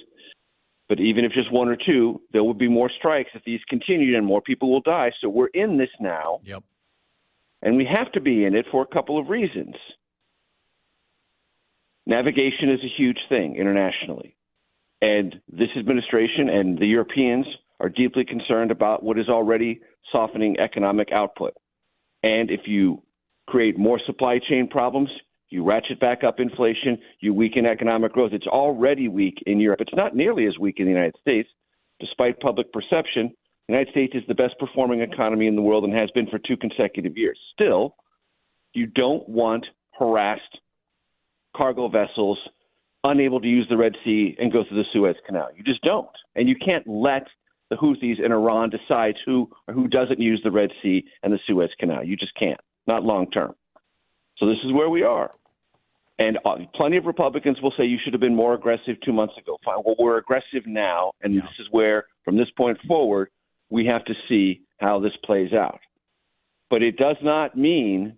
But 0.87 0.99
even 0.99 1.23
if 1.23 1.31
just 1.31 1.51
one 1.51 1.69
or 1.69 1.77
two, 1.77 2.21
there 2.33 2.43
will 2.43 2.53
be 2.53 2.67
more 2.67 2.89
strikes 2.97 3.29
if 3.33 3.43
these 3.45 3.61
continue, 3.69 4.17
and 4.17 4.25
more 4.25 4.41
people 4.41 4.69
will 4.69 4.81
die. 4.81 5.11
So 5.21 5.29
we're 5.29 5.47
in 5.47 5.77
this 5.77 5.89
now. 5.99 6.41
Yep. 6.43 6.63
And 7.61 7.77
we 7.77 7.85
have 7.85 8.11
to 8.13 8.21
be 8.21 8.45
in 8.45 8.55
it 8.55 8.65
for 8.71 8.81
a 8.81 8.93
couple 8.93 9.19
of 9.19 9.29
reasons. 9.29 9.75
Navigation 12.05 12.71
is 12.71 12.79
a 12.83 13.01
huge 13.01 13.19
thing 13.29 13.55
internationally. 13.55 14.35
And 15.01 15.35
this 15.51 15.69
administration 15.77 16.49
and 16.49 16.77
the 16.77 16.87
Europeans 16.87 17.45
are 17.79 17.89
deeply 17.89 18.23
concerned 18.25 18.71
about 18.71 19.03
what 19.03 19.17
is 19.17 19.29
already 19.29 19.81
softening 20.11 20.59
economic 20.59 21.11
output. 21.11 21.53
And 22.23 22.51
if 22.51 22.61
you 22.65 23.01
create 23.47 23.77
more 23.77 23.99
supply 24.05 24.39
chain 24.39 24.67
problems, 24.67 25.09
you 25.49 25.63
ratchet 25.63 25.99
back 25.99 26.23
up 26.23 26.39
inflation, 26.39 26.97
you 27.19 27.33
weaken 27.33 27.65
economic 27.65 28.13
growth. 28.13 28.31
It's 28.33 28.47
already 28.47 29.07
weak 29.07 29.43
in 29.45 29.59
Europe. 29.59 29.81
It's 29.81 29.95
not 29.95 30.15
nearly 30.15 30.45
as 30.47 30.57
weak 30.57 30.75
in 30.77 30.85
the 30.85 30.91
United 30.91 31.15
States, 31.19 31.49
despite 31.99 32.39
public 32.39 32.71
perception. 32.71 33.33
The 33.71 33.77
United 33.77 33.91
States 33.93 34.15
is 34.15 34.23
the 34.27 34.35
best 34.35 34.59
performing 34.59 34.99
economy 34.99 35.47
in 35.47 35.55
the 35.55 35.61
world 35.61 35.85
and 35.85 35.93
has 35.93 36.11
been 36.11 36.27
for 36.27 36.37
two 36.39 36.57
consecutive 36.57 37.15
years. 37.15 37.39
Still, 37.53 37.95
you 38.73 38.85
don't 38.85 39.27
want 39.29 39.65
harassed 39.97 40.59
cargo 41.55 41.87
vessels 41.87 42.37
unable 43.05 43.39
to 43.39 43.47
use 43.47 43.65
the 43.69 43.77
Red 43.77 43.93
Sea 44.03 44.35
and 44.37 44.51
go 44.51 44.65
through 44.67 44.79
the 44.79 44.89
Suez 44.91 45.15
Canal. 45.25 45.51
You 45.55 45.63
just 45.63 45.81
don't. 45.83 46.09
And 46.35 46.49
you 46.49 46.55
can't 46.57 46.85
let 46.85 47.27
the 47.69 47.77
Houthis 47.77 48.19
in 48.21 48.33
Iran 48.33 48.71
decide 48.71 49.15
who 49.25 49.49
or 49.69 49.73
who 49.73 49.87
doesn't 49.87 50.19
use 50.19 50.41
the 50.43 50.51
Red 50.51 50.71
Sea 50.83 51.05
and 51.23 51.31
the 51.31 51.39
Suez 51.47 51.69
Canal. 51.79 52.03
You 52.03 52.17
just 52.17 52.35
can't, 52.35 52.59
not 52.87 53.03
long 53.03 53.31
term. 53.31 53.55
So 54.37 54.47
this 54.47 54.57
is 54.65 54.73
where 54.73 54.89
we 54.89 55.03
are. 55.03 55.31
And 56.19 56.39
uh, 56.43 56.57
plenty 56.75 56.97
of 56.97 57.05
Republicans 57.05 57.61
will 57.61 57.73
say 57.77 57.85
you 57.85 57.99
should 58.03 58.11
have 58.11 58.19
been 58.19 58.35
more 58.35 58.53
aggressive 58.53 58.97
two 59.05 59.13
months 59.13 59.35
ago. 59.37 59.55
Fine. 59.63 59.83
Well, 59.85 59.95
we're 59.97 60.17
aggressive 60.17 60.67
now, 60.67 61.13
and 61.21 61.37
this 61.37 61.45
is 61.57 61.67
where, 61.71 62.07
from 62.25 62.35
this 62.35 62.49
point 62.57 62.77
forward, 62.85 63.29
we 63.71 63.87
have 63.87 64.05
to 64.05 64.13
see 64.29 64.61
how 64.79 64.99
this 64.99 65.13
plays 65.25 65.53
out. 65.53 65.79
But 66.69 66.83
it 66.83 66.97
does 66.97 67.17
not 67.23 67.57
mean 67.57 68.17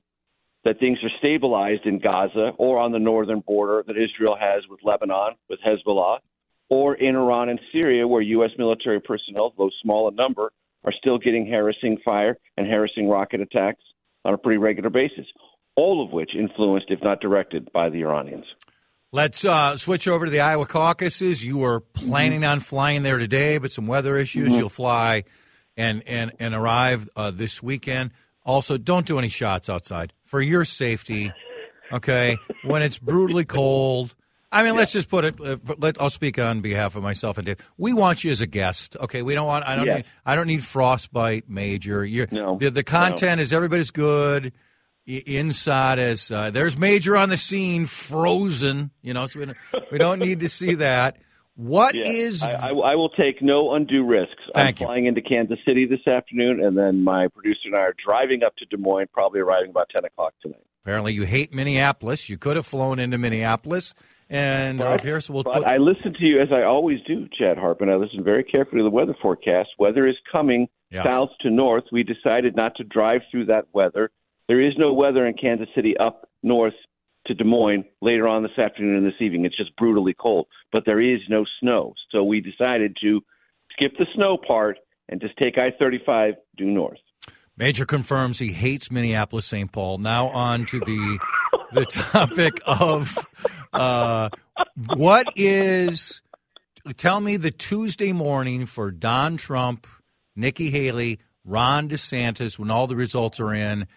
that 0.65 0.79
things 0.79 0.97
are 1.03 1.09
stabilized 1.19 1.85
in 1.85 1.99
Gaza 1.99 2.51
or 2.57 2.79
on 2.79 2.91
the 2.91 2.99
northern 2.99 3.41
border 3.41 3.83
that 3.85 3.95
Israel 3.97 4.35
has 4.39 4.63
with 4.69 4.79
Lebanon, 4.83 5.35
with 5.49 5.59
Hezbollah, 5.65 6.19
or 6.69 6.95
in 6.95 7.15
Iran 7.15 7.49
and 7.49 7.59
Syria, 7.71 8.07
where 8.07 8.21
U.S. 8.21 8.51
military 8.57 8.99
personnel, 8.99 9.53
though 9.57 9.69
small 9.81 10.07
in 10.07 10.15
number, 10.15 10.51
are 10.85 10.93
still 10.97 11.17
getting 11.17 11.47
harassing 11.47 11.97
fire 12.03 12.37
and 12.57 12.67
harassing 12.67 13.09
rocket 13.09 13.41
attacks 13.41 13.83
on 14.25 14.33
a 14.33 14.37
pretty 14.37 14.57
regular 14.57 14.89
basis, 14.89 15.25
all 15.75 16.03
of 16.03 16.11
which 16.11 16.31
influenced, 16.35 16.87
if 16.89 17.01
not 17.03 17.19
directed, 17.19 17.71
by 17.73 17.89
the 17.89 18.01
Iranians. 18.01 18.45
Let's 19.11 19.45
uh, 19.45 19.77
switch 19.77 20.07
over 20.07 20.25
to 20.25 20.31
the 20.31 20.39
Iowa 20.39 20.65
caucuses. 20.65 21.43
You 21.43 21.57
were 21.57 21.81
planning 21.81 22.41
mm-hmm. 22.41 22.49
on 22.49 22.59
flying 22.61 23.03
there 23.03 23.19
today, 23.19 23.59
but 23.59 23.71
some 23.71 23.85
weather 23.85 24.17
issues. 24.17 24.49
Mm-hmm. 24.49 24.57
You'll 24.57 24.69
fly 24.69 25.25
and 25.77 26.03
and 26.07 26.31
and 26.39 26.53
arrive 26.53 27.09
uh, 27.15 27.31
this 27.31 27.61
weekend. 27.61 28.11
Also, 28.45 28.77
don't 28.77 29.05
do 29.05 29.17
any 29.17 29.29
shots 29.29 29.69
outside 29.69 30.13
for 30.23 30.41
your 30.41 30.65
safety. 30.65 31.31
Okay, 31.91 32.37
when 32.63 32.81
it's 32.81 32.99
brutally 32.99 33.45
cold. 33.45 34.15
I 34.51 34.61
mean, 34.61 34.73
yeah. 34.73 34.79
let's 34.81 34.91
just 34.91 35.09
put 35.09 35.25
it. 35.25 35.41
Uh, 35.41 35.57
let, 35.79 35.99
I'll 35.99 36.11
speak 36.11 36.37
on 36.37 36.61
behalf 36.61 36.95
of 36.95 37.01
myself 37.01 37.39
and 37.39 37.45
Dave. 37.45 37.57
We 37.77 37.91
want 37.91 38.23
you 38.23 38.31
as 38.31 38.39
a 38.39 38.45
guest. 38.45 38.95
Okay, 38.99 39.23
we 39.23 39.33
don't 39.33 39.47
want. 39.47 39.65
I 39.65 39.75
don't. 39.75 39.87
Yes. 39.87 39.97
Need, 39.97 40.05
I 40.25 40.35
don't 40.35 40.47
need 40.47 40.63
frostbite, 40.63 41.49
major. 41.49 42.05
You're, 42.05 42.27
no, 42.29 42.57
the, 42.59 42.69
the 42.69 42.83
content 42.83 43.39
no. 43.39 43.41
is 43.41 43.51
everybody's 43.51 43.91
good. 43.91 44.53
Inside 45.05 45.99
as 45.99 46.31
uh, 46.31 46.49
there's 46.51 46.77
major 46.77 47.17
on 47.17 47.27
the 47.29 47.35
scene, 47.35 47.87
frozen. 47.87 48.91
You 49.01 49.13
know, 49.13 49.27
so 49.27 49.39
we, 49.39 49.45
don't, 49.47 49.91
we 49.91 49.97
don't 49.97 50.19
need 50.19 50.39
to 50.41 50.49
see 50.49 50.75
that. 50.75 51.17
What 51.55 51.93
yeah, 51.93 52.05
is? 52.05 52.41
I, 52.41 52.53
I, 52.53 52.69
I, 52.69 52.95
will 52.95 53.09
take 53.09 53.41
no 53.41 53.73
undue 53.75 54.03
risks. 54.03 54.41
Thank 54.55 54.77
I'm 54.77 54.81
you. 54.81 54.87
flying 54.87 55.05
into 55.05 55.21
Kansas 55.21 55.59
City 55.67 55.85
this 55.85 56.05
afternoon, 56.07 56.63
and 56.63 56.75
then 56.75 57.03
my 57.03 57.27
producer 57.27 57.61
and 57.65 57.75
I 57.75 57.79
are 57.79 57.95
driving 58.03 58.41
up 58.43 58.55
to 58.57 58.65
Des 58.65 58.77
Moines, 58.77 59.07
probably 59.13 59.39
arriving 59.39 59.69
about 59.69 59.89
10 59.89 60.03
o'clock 60.03 60.33
tonight. 60.41 60.65
Apparently, 60.83 61.13
you 61.13 61.23
hate 61.23 61.53
Minneapolis. 61.53 62.27
You 62.27 62.37
could 62.37 62.55
have 62.55 62.65
flown 62.65 62.97
into 62.97 63.19
Minneapolis. 63.19 63.93
And 64.29 64.79
but, 64.79 65.01
here, 65.01 65.21
so 65.21 65.33
we'll 65.33 65.43
but 65.43 65.53
put... 65.53 65.63
I 65.65 65.77
listen 65.77 66.13
to 66.13 66.25
you 66.25 66.41
as 66.41 66.47
I 66.51 66.63
always 66.63 66.99
do, 67.05 67.27
Chad 67.37 67.57
Hartman. 67.57 67.89
I 67.89 67.95
listen 67.95 68.23
very 68.23 68.43
carefully 68.43 68.79
to 68.79 68.83
the 68.83 68.89
weather 68.89 69.15
forecast. 69.21 69.69
Weather 69.77 70.07
is 70.07 70.15
coming 70.31 70.67
yeah. 70.89 71.03
south 71.03 71.29
to 71.41 71.51
north. 71.51 71.83
We 71.91 72.03
decided 72.03 72.55
not 72.55 72.75
to 72.77 72.83
drive 72.83 73.21
through 73.29 73.45
that 73.45 73.67
weather. 73.73 74.09
There 74.47 74.59
is 74.59 74.73
no 74.77 74.91
weather 74.91 75.27
in 75.27 75.35
Kansas 75.35 75.69
City 75.75 75.95
up 75.97 76.27
north 76.41 76.73
to 77.27 77.33
Des 77.33 77.43
Moines 77.43 77.85
later 78.01 78.27
on 78.27 78.43
this 78.43 78.57
afternoon 78.57 78.97
and 78.97 79.05
this 79.05 79.21
evening. 79.21 79.45
It's 79.45 79.57
just 79.57 79.75
brutally 79.77 80.13
cold, 80.13 80.47
but 80.71 80.83
there 80.85 81.01
is 81.01 81.21
no 81.29 81.45
snow. 81.59 81.93
So 82.11 82.23
we 82.23 82.41
decided 82.41 82.97
to 83.01 83.21
skip 83.71 83.93
the 83.97 84.05
snow 84.15 84.37
part 84.37 84.77
and 85.09 85.21
just 85.21 85.37
take 85.37 85.57
I 85.57 85.71
35 85.77 86.35
due 86.57 86.65
north. 86.65 86.99
Major 87.55 87.85
confirms 87.85 88.39
he 88.39 88.51
hates 88.51 88.91
Minneapolis 88.91 89.45
St. 89.45 89.71
Paul. 89.71 89.99
Now 89.99 90.29
on 90.29 90.65
to 90.67 90.79
the 90.79 91.19
the 91.71 91.85
topic 91.89 92.53
of 92.65 93.17
uh, 93.71 94.29
what 94.95 95.27
is 95.35 96.21
tell 96.97 97.19
me 97.19 97.37
the 97.37 97.51
Tuesday 97.51 98.11
morning 98.11 98.65
for 98.65 98.91
Don 98.91 99.37
Trump, 99.37 99.87
Nikki 100.35 100.71
Haley, 100.71 101.19
Ron 101.45 101.89
DeSantis 101.89 102.57
when 102.57 102.71
all 102.71 102.87
the 102.87 102.95
results 102.95 103.39
are 103.39 103.53
in 103.53 103.87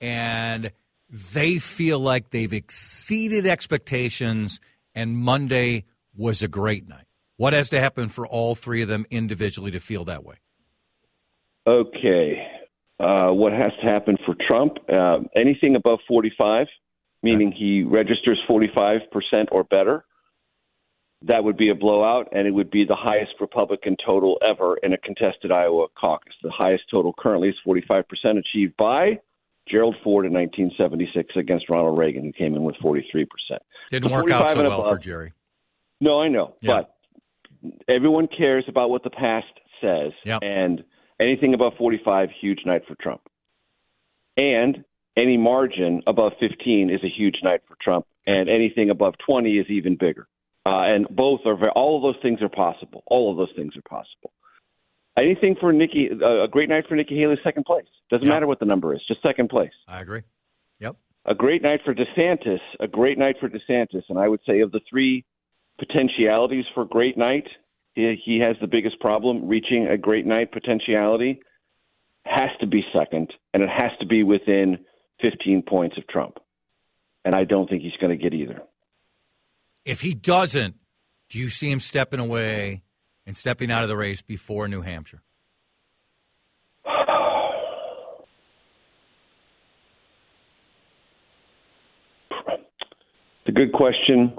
and 0.00 0.70
they 1.10 1.58
feel 1.58 1.98
like 1.98 2.30
they've 2.30 2.52
exceeded 2.52 3.46
expectations, 3.46 4.60
and 4.94 5.16
Monday 5.16 5.84
was 6.16 6.42
a 6.42 6.48
great 6.48 6.88
night. 6.88 7.06
What 7.36 7.52
has 7.52 7.70
to 7.70 7.80
happen 7.80 8.08
for 8.08 8.26
all 8.26 8.54
three 8.54 8.82
of 8.82 8.88
them 8.88 9.06
individually 9.10 9.70
to 9.70 9.78
feel 9.78 10.04
that 10.06 10.24
way? 10.24 10.36
Okay. 11.66 12.46
Uh, 12.98 13.30
what 13.30 13.52
has 13.52 13.72
to 13.80 13.86
happen 13.86 14.16
for 14.26 14.34
Trump? 14.46 14.78
Uh, 14.92 15.20
anything 15.36 15.76
above 15.76 16.00
45, 16.08 16.66
meaning 17.22 17.52
he 17.52 17.84
registers 17.84 18.40
45% 18.48 19.00
or 19.52 19.62
better, 19.64 20.04
that 21.22 21.44
would 21.44 21.56
be 21.56 21.68
a 21.70 21.74
blowout, 21.74 22.28
and 22.32 22.46
it 22.46 22.52
would 22.52 22.70
be 22.70 22.84
the 22.84 22.96
highest 22.96 23.32
Republican 23.40 23.96
total 24.04 24.38
ever 24.46 24.76
in 24.78 24.92
a 24.92 24.98
contested 24.98 25.52
Iowa 25.52 25.86
caucus. 25.98 26.34
The 26.42 26.50
highest 26.50 26.84
total 26.90 27.14
currently 27.16 27.48
is 27.48 27.56
45% 27.66 28.04
achieved 28.38 28.76
by 28.76 29.20
Gerald 29.70 29.96
Ford 30.02 30.26
in 30.26 30.32
1976 30.32 31.36
against 31.36 31.68
Ronald 31.68 31.98
Reagan, 31.98 32.24
who 32.24 32.32
came 32.32 32.54
in 32.54 32.62
with 32.62 32.76
43%. 32.76 33.26
Didn't 33.90 34.10
work 34.10 34.30
out 34.30 34.50
so 34.50 34.62
well 34.62 34.80
above, 34.80 34.88
for 34.88 34.98
Jerry. 34.98 35.32
No, 36.00 36.20
I 36.20 36.28
know. 36.28 36.54
Yeah. 36.60 36.82
But 37.62 37.82
everyone 37.88 38.28
cares 38.28 38.64
about 38.68 38.90
what 38.90 39.02
the 39.02 39.10
past 39.10 39.46
says. 39.80 40.12
Yep. 40.24 40.40
And 40.42 40.84
anything 41.20 41.54
above 41.54 41.74
45, 41.78 42.30
huge 42.40 42.60
night 42.64 42.82
for 42.86 42.94
Trump. 43.00 43.22
And 44.36 44.84
any 45.16 45.36
margin 45.36 46.02
above 46.06 46.32
15 46.38 46.90
is 46.90 47.02
a 47.02 47.08
huge 47.08 47.40
night 47.42 47.60
for 47.66 47.76
Trump. 47.82 48.06
And 48.26 48.48
anything 48.48 48.90
above 48.90 49.14
20 49.26 49.58
is 49.58 49.66
even 49.68 49.96
bigger. 49.96 50.28
Uh, 50.66 50.82
and 50.82 51.08
both 51.08 51.40
are 51.46 51.56
very, 51.56 51.72
all 51.74 51.96
of 51.96 52.02
those 52.02 52.20
things 52.22 52.42
are 52.42 52.48
possible. 52.48 53.02
All 53.06 53.30
of 53.30 53.38
those 53.38 53.54
things 53.56 53.74
are 53.76 53.82
possible. 53.88 54.32
Anything 55.18 55.56
for 55.58 55.72
Nikki, 55.72 56.08
a 56.08 56.48
great 56.48 56.68
night 56.68 56.84
for 56.88 56.94
Nikki 56.94 57.18
Haley, 57.18 57.36
second 57.42 57.64
place. 57.64 57.86
Doesn't 58.10 58.26
yep. 58.26 58.34
matter 58.34 58.46
what 58.46 58.60
the 58.60 58.66
number 58.66 58.94
is, 58.94 59.00
just 59.08 59.22
second 59.22 59.48
place. 59.48 59.72
I 59.86 60.00
agree. 60.00 60.22
Yep. 60.80 60.96
A 61.26 61.34
great 61.34 61.62
night 61.62 61.80
for 61.84 61.94
DeSantis, 61.94 62.60
a 62.80 62.86
great 62.86 63.18
night 63.18 63.36
for 63.40 63.48
DeSantis. 63.48 64.02
And 64.08 64.18
I 64.18 64.28
would 64.28 64.40
say 64.46 64.60
of 64.60 64.72
the 64.72 64.80
three 64.88 65.24
potentialities 65.78 66.64
for 66.74 66.84
great 66.84 67.18
night, 67.18 67.46
he, 67.94 68.16
he 68.24 68.38
has 68.40 68.56
the 68.60 68.66
biggest 68.66 69.00
problem 69.00 69.48
reaching 69.48 69.88
a 69.88 69.98
great 69.98 70.26
night 70.26 70.52
potentiality. 70.52 71.40
Has 72.24 72.50
to 72.60 72.66
be 72.66 72.82
second, 72.92 73.32
and 73.54 73.62
it 73.62 73.68
has 73.70 73.90
to 74.00 74.06
be 74.06 74.22
within 74.22 74.78
15 75.20 75.62
points 75.62 75.96
of 75.96 76.06
Trump. 76.08 76.38
And 77.24 77.34
I 77.34 77.44
don't 77.44 77.68
think 77.68 77.82
he's 77.82 77.96
going 78.00 78.16
to 78.16 78.22
get 78.22 78.34
either. 78.34 78.62
If 79.84 80.02
he 80.02 80.14
doesn't, 80.14 80.76
do 81.30 81.38
you 81.38 81.48
see 81.50 81.70
him 81.70 81.80
stepping 81.80 82.20
away 82.20 82.82
and 83.28 83.36
stepping 83.36 83.70
out 83.70 83.82
of 83.82 83.90
the 83.90 83.96
race 83.96 84.22
before 84.22 84.66
New 84.68 84.80
Hampshire? 84.80 85.20
It's 93.44 93.48
a 93.48 93.52
good 93.52 93.72
question. 93.74 94.34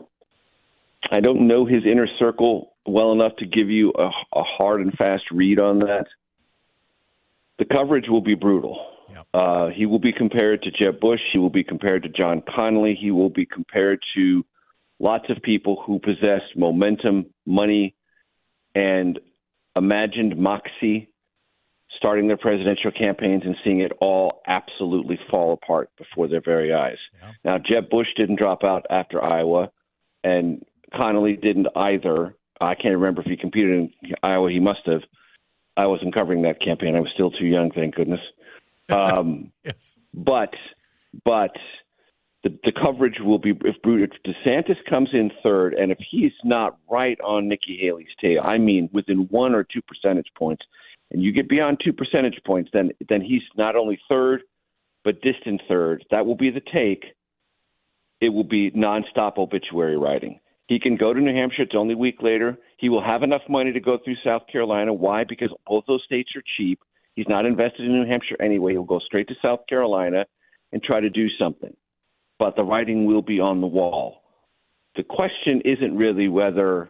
I 1.12 1.20
don't 1.20 1.48
know 1.48 1.66
his 1.66 1.84
inner 1.86 2.08
circle 2.18 2.74
well 2.88 3.12
enough 3.12 3.36
to 3.38 3.46
give 3.46 3.70
you 3.70 3.94
a, 3.96 4.10
a 4.34 4.44
hard 4.44 4.82
and 4.82 4.92
fast 4.94 5.24
read 5.32 5.60
on 5.60 5.80
that. 5.80 6.06
The 7.60 7.66
coverage 7.66 8.06
will 8.10 8.22
be 8.22 8.34
brutal. 8.34 8.84
Yep. 9.12 9.28
Uh, 9.36 9.68
he 9.70 9.86
will 9.86 10.00
be 10.00 10.12
compared 10.12 10.64
to 10.64 10.72
Jeb 10.72 11.00
Bush. 11.00 11.20
He 11.32 11.38
will 11.38 11.52
be 11.52 11.64
compared 11.64 12.02
to 12.04 12.10
John 12.10 12.42
Connally. 12.42 12.96
He 13.00 13.12
will 13.12 13.30
be 13.30 13.46
compared 13.46 14.00
to 14.16 14.44
lots 14.98 15.26
of 15.30 15.38
people 15.44 15.84
who 15.86 16.00
possess 16.00 16.42
momentum, 16.56 17.28
money, 17.46 17.96
and 18.76 19.20
imagined 19.76 20.38
moxie 20.38 21.09
starting 21.97 22.28
their 22.28 22.38
presidential 22.38 22.91
campaigns 22.91 23.43
and 23.45 23.55
seeing 23.63 23.82
it 23.82 23.91
all 23.99 24.41
absolutely 24.47 25.20
fall 25.30 25.53
apart 25.53 25.89
before 25.97 26.28
their 26.28 26.41
very 26.41 26.74
eyes. 26.74 26.97
Yeah. 27.22 27.32
Now, 27.43 27.57
Jeb 27.57 27.89
Bush 27.89 28.07
didn't 28.15 28.38
drop 28.38 28.63
out 28.63 28.86
after 28.89 29.24
Iowa, 29.24 29.72
and 30.24 30.63
Connally 30.93 31.39
didn't 31.41 31.67
either. 31.76 32.36
I 32.61 32.76
can't 32.76 32.95
remember 32.95 33.22
if 33.22 33.28
he 33.28 33.38
competed 33.38 33.91
in 34.03 34.13
Iowa. 34.24 34.49
He 34.51 34.59
must 34.59 34.82
have. 34.86 35.01
I 35.76 35.88
wasn't 35.88 36.13
covering 36.13 36.41
that 36.43 36.61
campaign. 36.61 36.95
I 36.95 36.99
was 36.99 37.09
still 37.13 37.32
too 37.32 37.45
young, 37.45 37.72
thank 37.72 37.95
goodness. 37.95 38.22
Um, 38.91 39.51
yes. 39.63 39.99
But, 40.15 40.55
but 41.24 41.51
the, 42.44 42.58
the 42.64 42.72
coverage 42.72 43.18
will 43.20 43.38
be 43.38 43.52
if, 43.52 43.76
if 43.84 44.12
DeSantis 44.26 44.78
comes 44.90 45.10
in 45.14 45.30
third, 45.44 45.74
and 45.74 45.92
if 45.92 45.98
he's 46.10 46.32
not 46.44 46.78
right 46.90 47.20
on 47.22 47.50
Nikki 47.50 47.78
Haley's 47.82 48.08
tail, 48.22 48.42
I 48.44 48.58
mean 48.58 48.90
within 48.94 49.28
one 49.30 49.54
or 49.54 49.64
two 49.64 49.82
percentage 49.82 50.32
points, 50.38 50.64
and 51.12 51.22
you 51.22 51.34
get 51.34 51.50
beyond 51.50 51.82
two 51.84 51.94
percentage 51.94 52.40
points, 52.46 52.70
then 52.72 52.92
then 53.10 53.22
he's 53.22 53.42
not 53.58 53.76
only 53.76 54.00
third, 54.08 54.44
but 55.04 55.22
distant 55.22 55.62
third. 55.68 56.06
That 56.12 56.26
will 56.26 56.36
be 56.36 56.50
the 56.50 56.62
take. 56.74 57.04
It 58.22 58.30
will 58.30 58.44
be 58.44 58.72
nonstop 58.72 59.38
obituary 59.38 59.98
writing. 59.98 60.40
He 60.68 60.80
can 60.80 60.98
go 60.98 61.14
to 61.14 61.20
New 61.20 61.34
Hampshire. 61.34 61.64
It's 61.64 61.76
only 61.76 61.96
a 61.96 61.98
week 61.98 62.22
later. 62.22 62.58
He 62.78 62.90
will 62.90 63.04
have 63.04 63.24
enough 63.24 63.42
money 63.50 63.74
to 63.74 63.80
go 63.80 63.98
through 64.04 64.18
South 64.24 64.44
Carolina. 64.52 64.94
Why? 64.94 65.24
Because 65.24 65.50
both 65.66 65.86
those 65.88 66.04
states 66.06 66.30
are 66.36 66.44
cheap. 66.58 66.80
He's 67.16 67.28
not 67.28 67.46
invested 67.46 67.86
in 67.86 67.94
New 67.94 68.08
Hampshire 68.08 68.42
anyway. 68.42 68.74
He'll 68.74 68.84
go 68.84 69.00
straight 69.00 69.28
to 69.30 69.36
South 69.42 69.62
Carolina 69.68 70.26
and 70.72 70.84
try 70.84 71.00
to 71.00 71.10
do 71.10 71.28
something 71.40 71.76
but 72.40 72.56
the 72.56 72.64
writing 72.64 73.06
will 73.06 73.22
be 73.22 73.40
on 73.40 73.62
the 73.62 73.68
wall 73.68 74.20
the 74.96 75.04
question 75.04 75.62
isn't 75.64 75.96
really 75.96 76.28
whether 76.28 76.90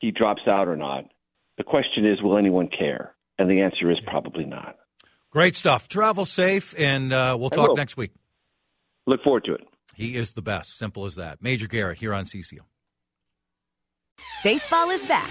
he 0.00 0.10
drops 0.10 0.42
out 0.48 0.68
or 0.68 0.76
not. 0.76 1.04
The 1.56 1.64
question 1.64 2.04
is, 2.04 2.20
will 2.22 2.36
anyone 2.36 2.68
care? 2.68 3.14
And 3.38 3.50
the 3.50 3.60
answer 3.60 3.90
is 3.90 3.98
probably 4.06 4.44
not. 4.44 4.76
Great 5.30 5.54
stuff. 5.54 5.88
Travel 5.88 6.24
safe, 6.24 6.74
and 6.78 7.12
uh, 7.12 7.36
we'll 7.38 7.50
talk 7.50 7.76
next 7.76 7.96
week. 7.96 8.12
Look 9.06 9.22
forward 9.22 9.44
to 9.44 9.54
it. 9.54 9.60
He 9.94 10.16
is 10.16 10.32
the 10.32 10.42
best. 10.42 10.76
Simple 10.76 11.04
as 11.04 11.14
that. 11.14 11.42
Major 11.42 11.68
Garrett 11.68 11.98
here 11.98 12.12
on 12.12 12.24
CCO. 12.24 12.60
Baseball 14.42 14.90
is 14.90 15.04
back, 15.04 15.30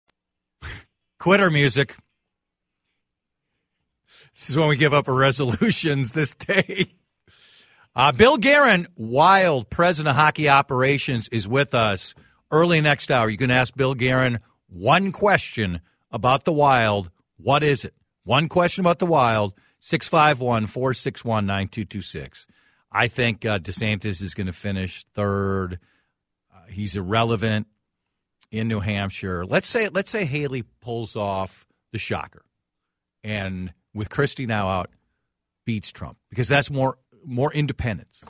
Quitter 1.21 1.51
music. 1.51 1.97
This 4.33 4.49
is 4.49 4.57
when 4.57 4.69
we 4.69 4.75
give 4.75 4.91
up 4.91 5.07
our 5.07 5.13
resolutions 5.13 6.11
this 6.13 6.33
day. 6.33 6.95
Uh, 7.95 8.11
Bill 8.11 8.37
Guerin, 8.37 8.87
Wild, 8.95 9.69
president 9.69 10.09
of 10.09 10.15
hockey 10.15 10.49
operations, 10.49 11.29
is 11.29 11.47
with 11.47 11.75
us 11.75 12.15
early 12.49 12.81
next 12.81 13.11
hour. 13.11 13.29
You 13.29 13.37
can 13.37 13.51
ask 13.51 13.75
Bill 13.75 13.93
Guerin 13.93 14.39
one 14.67 15.11
question 15.11 15.81
about 16.11 16.43
the 16.43 16.51
Wild. 16.51 17.11
What 17.37 17.61
is 17.61 17.85
it? 17.85 17.93
One 18.23 18.49
question 18.49 18.81
about 18.81 18.97
the 18.97 19.05
Wild, 19.05 19.53
651 19.79 20.65
461 20.65 21.45
9226. 21.45 22.47
I 22.91 23.07
think 23.07 23.45
uh, 23.45 23.59
DeSantis 23.59 24.23
is 24.23 24.33
going 24.33 24.47
to 24.47 24.53
finish 24.53 25.05
third. 25.13 25.77
Uh, 26.51 26.65
he's 26.71 26.95
irrelevant 26.95 27.67
in 28.51 28.67
New 28.67 28.81
Hampshire. 28.81 29.45
Let's 29.45 29.67
say 29.67 29.89
let's 29.89 30.11
say 30.11 30.25
Haley 30.25 30.63
pulls 30.81 31.15
off 31.15 31.65
the 31.91 31.99
shocker, 31.99 32.43
and 33.23 33.73
with 33.93 34.09
Christie 34.09 34.45
now 34.45 34.67
out, 34.67 34.89
beats 35.65 35.91
Trump 35.91 36.17
because 36.29 36.47
that's 36.47 36.69
more 36.69 36.97
more 37.25 37.53
independence. 37.53 38.23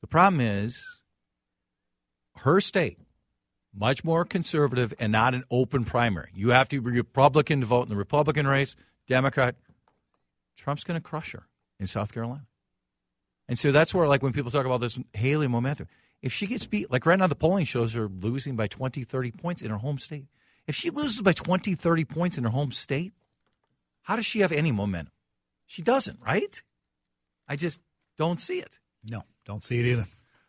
The 0.00 0.06
problem 0.06 0.40
is 0.40 0.84
her 2.36 2.60
state 2.60 2.98
much 3.74 4.04
more 4.04 4.24
conservative 4.24 4.94
and 4.98 5.12
not 5.12 5.34
an 5.34 5.44
open 5.50 5.84
primary. 5.84 6.30
You 6.34 6.50
have 6.50 6.68
to 6.70 6.80
be 6.80 6.90
Republican 6.90 7.60
to 7.60 7.66
vote 7.66 7.82
in 7.82 7.88
the 7.88 7.96
Republican 7.96 8.46
race, 8.46 8.74
Democrat. 9.06 9.54
Trump's 10.56 10.84
going 10.84 11.00
to 11.00 11.06
crush 11.06 11.32
her 11.32 11.46
in 11.78 11.86
South 11.86 12.12
Carolina. 12.12 12.46
And 13.48 13.58
so 13.58 13.72
that's 13.72 13.94
where, 13.94 14.08
like, 14.08 14.22
when 14.22 14.32
people 14.32 14.50
talk 14.50 14.66
about 14.66 14.80
this 14.80 14.98
Haley 15.12 15.48
momentum, 15.48 15.86
if 16.22 16.32
she 16.32 16.46
gets 16.46 16.66
beat, 16.66 16.90
like 16.90 17.06
right 17.06 17.18
now, 17.18 17.26
the 17.26 17.34
polling 17.34 17.64
shows 17.64 17.94
her 17.94 18.08
losing 18.08 18.56
by 18.56 18.66
20, 18.66 19.04
30 19.04 19.30
points 19.32 19.62
in 19.62 19.70
her 19.70 19.78
home 19.78 19.98
state. 19.98 20.26
If 20.66 20.74
she 20.74 20.90
loses 20.90 21.22
by 21.22 21.32
20, 21.32 21.74
30 21.74 22.04
points 22.04 22.36
in 22.36 22.44
her 22.44 22.50
home 22.50 22.72
state, 22.72 23.12
how 24.02 24.16
does 24.16 24.26
she 24.26 24.40
have 24.40 24.52
any 24.52 24.72
momentum? 24.72 25.12
She 25.66 25.82
doesn't, 25.82 26.18
right? 26.24 26.62
I 27.46 27.56
just 27.56 27.80
don't 28.16 28.40
see 28.40 28.58
it. 28.58 28.78
No, 29.08 29.22
don't 29.44 29.64
see 29.64 29.78
it 29.78 29.86
either. 29.86 30.06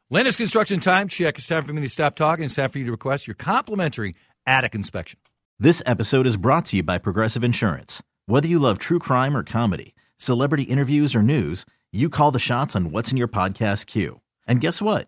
Landis 0.09 0.35
Construction 0.35 0.79
Time 0.79 1.07
Check. 1.07 1.37
It's 1.37 1.47
time 1.47 1.65
for 1.65 1.73
me 1.73 1.81
to 1.83 1.89
stop 1.89 2.15
talking. 2.15 2.45
It's 2.45 2.55
time 2.55 2.69
for 2.69 2.79
you 2.79 2.85
to 2.85 2.91
request 2.91 3.27
your 3.27 3.35
complimentary 3.35 4.15
attic 4.45 4.73
inspection. 4.73 5.19
This 5.59 5.83
episode 5.85 6.25
is 6.25 6.37
brought 6.37 6.65
to 6.65 6.77
you 6.77 6.83
by 6.83 6.97
Progressive 6.97 7.43
Insurance. 7.43 8.01
Whether 8.25 8.47
you 8.47 8.59
love 8.59 8.79
true 8.79 8.99
crime 8.99 9.35
or 9.35 9.43
comedy, 9.43 9.93
celebrity 10.17 10.63
interviews 10.63 11.15
or 11.15 11.21
news, 11.21 11.65
you 11.91 12.09
call 12.09 12.31
the 12.31 12.39
shots 12.39 12.75
on 12.75 12.91
what's 12.91 13.11
in 13.11 13.17
your 13.17 13.27
podcast 13.27 13.85
queue. 13.85 14.21
And 14.47 14.61
guess 14.61 14.81
what? 14.81 15.07